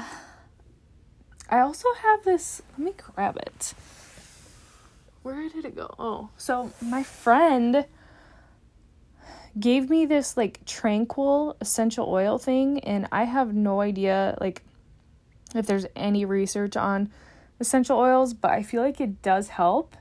I 1.49 1.59
also 1.59 1.88
have 2.01 2.24
this, 2.24 2.61
let 2.78 2.86
me 2.86 2.93
grab 2.97 3.38
it 3.38 3.74
where 5.28 5.49
did 5.49 5.65
it 5.65 5.76
go? 5.76 5.93
Oh, 5.99 6.30
so 6.38 6.72
my 6.82 7.03
friend 7.03 7.86
gave 9.59 9.89
me 9.89 10.05
this 10.05 10.38
like 10.38 10.63
tranquil 10.65 11.57
essential 11.59 12.07
oil 12.07 12.38
thing 12.38 12.80
and 12.80 13.07
I 13.11 13.26
have 13.26 13.53
no 13.53 13.82
idea 13.82 14.38
like 14.39 14.61
if 15.53 15.65
there's 15.65 15.86
any 15.97 16.24
research 16.24 16.78
on 16.78 17.09
essential 17.59 17.97
oils, 17.97 18.34
but 18.34 18.51
I 18.51 18.63
feel 18.63 18.82
like 18.82 19.01
it 19.01 19.22
does 19.22 19.49
help. 19.49 19.97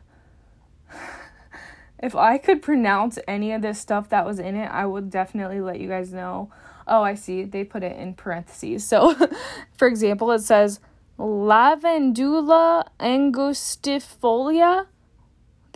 if 1.99 2.15
I 2.15 2.39
could 2.39 2.63
pronounce 2.63 3.19
any 3.27 3.51
of 3.51 3.63
this 3.63 3.81
stuff 3.81 4.09
that 4.11 4.25
was 4.25 4.39
in 4.39 4.55
it, 4.55 4.71
I 4.71 4.87
would 4.87 5.11
definitely 5.11 5.61
let 5.61 5.81
you 5.81 5.89
guys 5.89 6.13
know. 6.13 6.53
Oh, 6.87 7.03
I 7.03 7.15
see. 7.15 7.45
They 7.45 7.65
put 7.65 7.83
it 7.83 7.97
in 7.97 8.15
parentheses. 8.15 8.87
So, 8.87 9.15
for 9.77 9.89
example, 9.89 10.31
it 10.33 10.41
says 10.41 10.81
Lavandula 11.19 12.87
angustifolia 13.01 14.87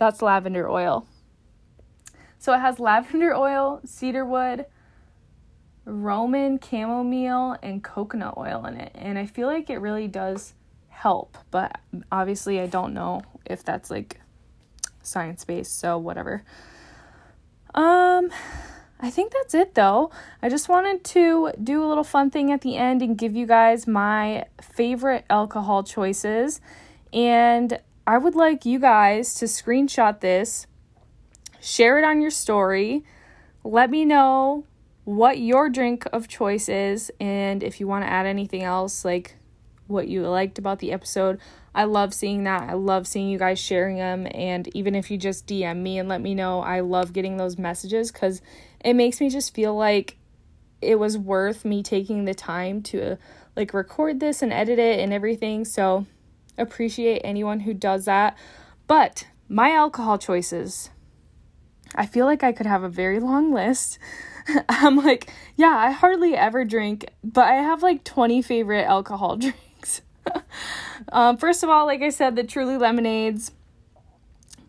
that's 0.01 0.23
lavender 0.23 0.67
oil. 0.67 1.05
So 2.39 2.53
it 2.53 2.59
has 2.59 2.79
lavender 2.79 3.35
oil, 3.35 3.81
cedarwood, 3.85 4.65
Roman 5.85 6.59
chamomile, 6.59 7.55
and 7.61 7.83
coconut 7.83 8.33
oil 8.35 8.65
in 8.65 8.77
it. 8.77 8.91
And 8.95 9.19
I 9.19 9.27
feel 9.27 9.47
like 9.47 9.69
it 9.69 9.77
really 9.77 10.07
does 10.07 10.55
help, 10.89 11.37
but 11.51 11.79
obviously 12.11 12.59
I 12.59 12.65
don't 12.65 12.95
know 12.95 13.21
if 13.45 13.63
that's 13.63 13.91
like 13.91 14.19
science 15.03 15.45
based, 15.45 15.79
so 15.79 15.99
whatever. 15.99 16.41
Um 17.75 18.31
I 19.01 19.09
think 19.09 19.33
that's 19.33 19.55
it 19.55 19.73
though. 19.73 20.11
I 20.41 20.49
just 20.49 20.69
wanted 20.69 21.03
to 21.05 21.51
do 21.61 21.83
a 21.83 21.87
little 21.87 22.03
fun 22.03 22.29
thing 22.29 22.51
at 22.51 22.61
the 22.61 22.77
end 22.77 23.01
and 23.01 23.17
give 23.17 23.35
you 23.35 23.47
guys 23.47 23.87
my 23.87 24.45
favorite 24.61 25.25
alcohol 25.29 25.83
choices. 25.83 26.61
And 27.11 27.79
I 28.05 28.19
would 28.19 28.35
like 28.35 28.65
you 28.65 28.79
guys 28.79 29.33
to 29.35 29.45
screenshot 29.45 30.19
this, 30.19 30.67
share 31.59 31.97
it 31.97 32.03
on 32.03 32.21
your 32.21 32.31
story, 32.31 33.03
let 33.63 33.89
me 33.89 34.05
know 34.05 34.65
what 35.03 35.39
your 35.39 35.67
drink 35.69 36.05
of 36.13 36.27
choice 36.27 36.69
is, 36.69 37.11
and 37.19 37.63
if 37.63 37.79
you 37.79 37.87
want 37.87 38.05
to 38.05 38.09
add 38.09 38.27
anything 38.27 38.63
else, 38.63 39.03
like 39.03 39.35
what 39.91 40.07
you 40.07 40.27
liked 40.27 40.57
about 40.57 40.79
the 40.79 40.91
episode. 40.91 41.39
I 41.75 41.83
love 41.83 42.13
seeing 42.13 42.43
that. 42.45 42.69
I 42.69 42.73
love 42.73 43.07
seeing 43.07 43.29
you 43.29 43.37
guys 43.37 43.59
sharing 43.59 43.97
them. 43.97 44.27
And 44.31 44.73
even 44.75 44.95
if 44.95 45.11
you 45.11 45.17
just 45.17 45.47
DM 45.47 45.77
me 45.77 45.99
and 45.99 46.09
let 46.09 46.21
me 46.21 46.33
know, 46.33 46.61
I 46.61 46.79
love 46.79 47.13
getting 47.13 47.37
those 47.37 47.57
messages 47.57 48.11
because 48.11 48.41
it 48.83 48.93
makes 48.93 49.19
me 49.19 49.29
just 49.29 49.53
feel 49.53 49.75
like 49.75 50.17
it 50.81 50.99
was 50.99 51.17
worth 51.17 51.63
me 51.63 51.83
taking 51.83 52.25
the 52.25 52.33
time 52.33 52.81
to 52.81 53.17
like 53.55 53.73
record 53.73 54.19
this 54.19 54.41
and 54.41 54.51
edit 54.51 54.79
it 54.79 54.99
and 54.99 55.13
everything. 55.13 55.65
So 55.65 56.05
appreciate 56.57 57.21
anyone 57.23 57.61
who 57.61 57.73
does 57.73 58.05
that. 58.05 58.37
But 58.87 59.27
my 59.47 59.71
alcohol 59.71 60.17
choices, 60.17 60.89
I 61.95 62.05
feel 62.05 62.25
like 62.25 62.43
I 62.43 62.51
could 62.51 62.65
have 62.65 62.83
a 62.83 62.89
very 62.89 63.19
long 63.19 63.53
list. 63.53 63.99
I'm 64.69 64.97
like, 64.97 65.31
yeah, 65.55 65.75
I 65.77 65.91
hardly 65.91 66.35
ever 66.35 66.65
drink, 66.65 67.05
but 67.23 67.45
I 67.45 67.55
have 67.55 67.83
like 67.83 68.03
20 68.03 68.41
favorite 68.41 68.83
alcohol 68.83 69.35
drinks. 69.37 70.01
um, 71.11 71.37
first 71.37 71.63
of 71.63 71.69
all, 71.69 71.85
like 71.85 72.01
I 72.01 72.09
said, 72.09 72.35
the 72.35 72.43
Truly 72.43 72.77
Lemonades. 72.77 73.51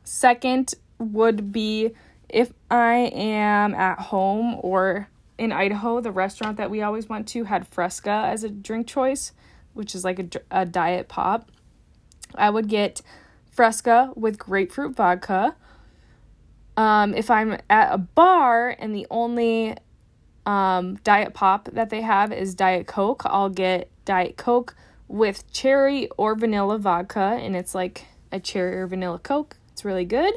Second 0.05 0.75
would 0.99 1.53
be 1.53 1.93
if 2.33 2.53
I 2.71 3.11
am 3.15 3.75
at 3.75 3.99
home 3.99 4.59
or 4.61 5.09
in 5.39 5.53
Idaho, 5.53 6.01
the 6.01 6.11
restaurant 6.11 6.57
that 6.57 6.71
we 6.71 6.83
always 6.83 7.09
went 7.09 7.29
to 7.29 7.45
had 7.45 7.69
Fresca 7.69 8.25
as 8.27 8.43
a 8.43 8.49
drink 8.49 8.87
choice, 8.87 9.33
which 9.75 9.95
is 9.95 10.05
like 10.05 10.19
a, 10.19 10.29
a 10.51 10.67
diet 10.67 11.09
pop. 11.09 11.51
I 12.35 12.51
would 12.51 12.69
get 12.69 13.03
Fresca 13.51 14.13
with 14.17 14.39
grapefruit 14.39 14.97
vodka. 14.97 15.55
Um, 16.77 17.13
if 17.15 17.31
I'm 17.31 17.59
at 17.69 17.93
a 17.93 17.99
bar 17.99 18.75
and 18.79 18.95
the 18.95 19.07
only 19.11 19.77
um, 20.47 20.97
diet 21.05 21.35
pop 21.35 21.69
that 21.73 21.91
they 21.91 22.01
have 22.01 22.33
is 22.33 22.55
Diet 22.55 22.87
Coke, 22.87 23.23
I'll 23.27 23.51
get 23.51 23.91
Diet 24.07 24.39
Coke 24.39 24.75
with 25.07 25.53
cherry 25.53 26.09
or 26.17 26.35
vanilla 26.35 26.79
vodka, 26.79 27.39
and 27.41 27.55
it's 27.55 27.75
like 27.75 28.07
a 28.33 28.41
cherry 28.41 28.79
or 28.79 28.87
vanilla 28.87 29.19
Coke. 29.19 29.57
It's 29.73 29.85
really 29.85 30.07
good. 30.07 30.33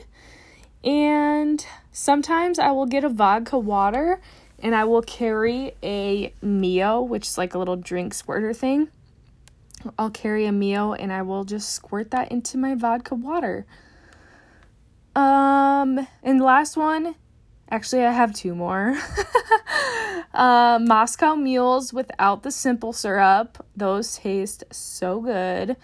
And 0.83 1.65
sometimes 1.95 2.59
I 2.59 2.71
will 2.71 2.85
get 2.85 3.05
a 3.05 3.09
vodka 3.09 3.57
water 3.57 4.19
and 4.59 4.75
I 4.75 4.83
will 4.83 5.01
carry 5.01 5.71
a 5.81 6.33
Mio, 6.41 7.01
which 7.01 7.25
is 7.25 7.37
like 7.37 7.53
a 7.53 7.57
little 7.57 7.77
drink 7.77 8.13
squirter 8.13 8.53
thing. 8.53 8.89
I'll 9.97 10.09
carry 10.09 10.45
a 10.45 10.51
Mio 10.51 10.93
and 10.93 11.11
I 11.13 11.21
will 11.21 11.45
just 11.45 11.69
squirt 11.69 12.11
that 12.11 12.31
into 12.31 12.57
my 12.57 12.75
vodka 12.75 13.15
water. 13.15 13.65
Um, 15.15 16.05
and 16.21 16.41
last 16.41 16.75
one, 16.75 17.15
actually, 17.71 18.03
I 18.03 18.11
have 18.11 18.33
two 18.33 18.55
more. 18.55 18.97
uh, 20.33 20.79
Moscow 20.81 21.35
mules 21.35 21.93
without 21.93 22.43
the 22.43 22.51
simple 22.51 22.91
syrup. 22.91 23.65
Those 23.75 24.17
taste 24.17 24.65
so 24.69 25.21
good. 25.21 25.77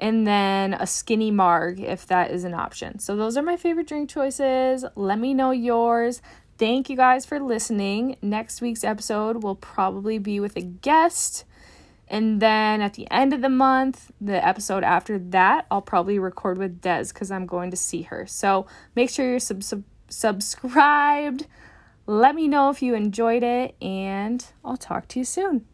And 0.00 0.26
then 0.26 0.74
a 0.74 0.86
skinny 0.86 1.30
marg 1.30 1.78
if 1.78 2.06
that 2.06 2.30
is 2.32 2.44
an 2.44 2.54
option. 2.54 2.98
So, 2.98 3.14
those 3.16 3.36
are 3.36 3.42
my 3.42 3.56
favorite 3.56 3.86
drink 3.86 4.08
choices. 4.10 4.84
Let 4.96 5.18
me 5.18 5.34
know 5.34 5.50
yours. 5.52 6.22
thank 6.58 6.90
you 6.90 6.96
guys 6.96 7.24
for 7.24 7.38
listening. 7.40 8.16
Next 8.20 8.60
week's 8.60 8.84
episode 8.84 9.42
will 9.42 9.54
probably 9.54 10.18
be 10.18 10.40
with 10.40 10.56
a 10.56 10.60
guest. 10.60 11.44
And 12.08 12.42
then 12.42 12.80
at 12.80 12.94
the 12.94 13.06
end 13.10 13.32
of 13.32 13.40
the 13.40 13.48
month, 13.48 14.10
the 14.20 14.44
episode 14.44 14.82
after 14.82 15.16
that, 15.18 15.66
I'll 15.70 15.80
probably 15.80 16.18
record 16.18 16.58
with 16.58 16.80
Des 16.80 17.04
because 17.08 17.30
I'm 17.30 17.46
going 17.46 17.70
to 17.70 17.76
see 17.76 18.02
her. 18.02 18.26
So 18.26 18.66
make 18.96 19.10
sure 19.10 19.30
you're 19.30 19.38
sub- 19.38 19.62
sub- 19.62 19.84
subscribed. 20.08 21.46
Let 22.06 22.34
me 22.34 22.48
know 22.48 22.68
if 22.70 22.82
you 22.82 22.94
enjoyed 22.94 23.44
it, 23.44 23.76
and 23.80 24.44
I'll 24.64 24.76
talk 24.76 25.06
to 25.08 25.20
you 25.20 25.24
soon. 25.24 25.64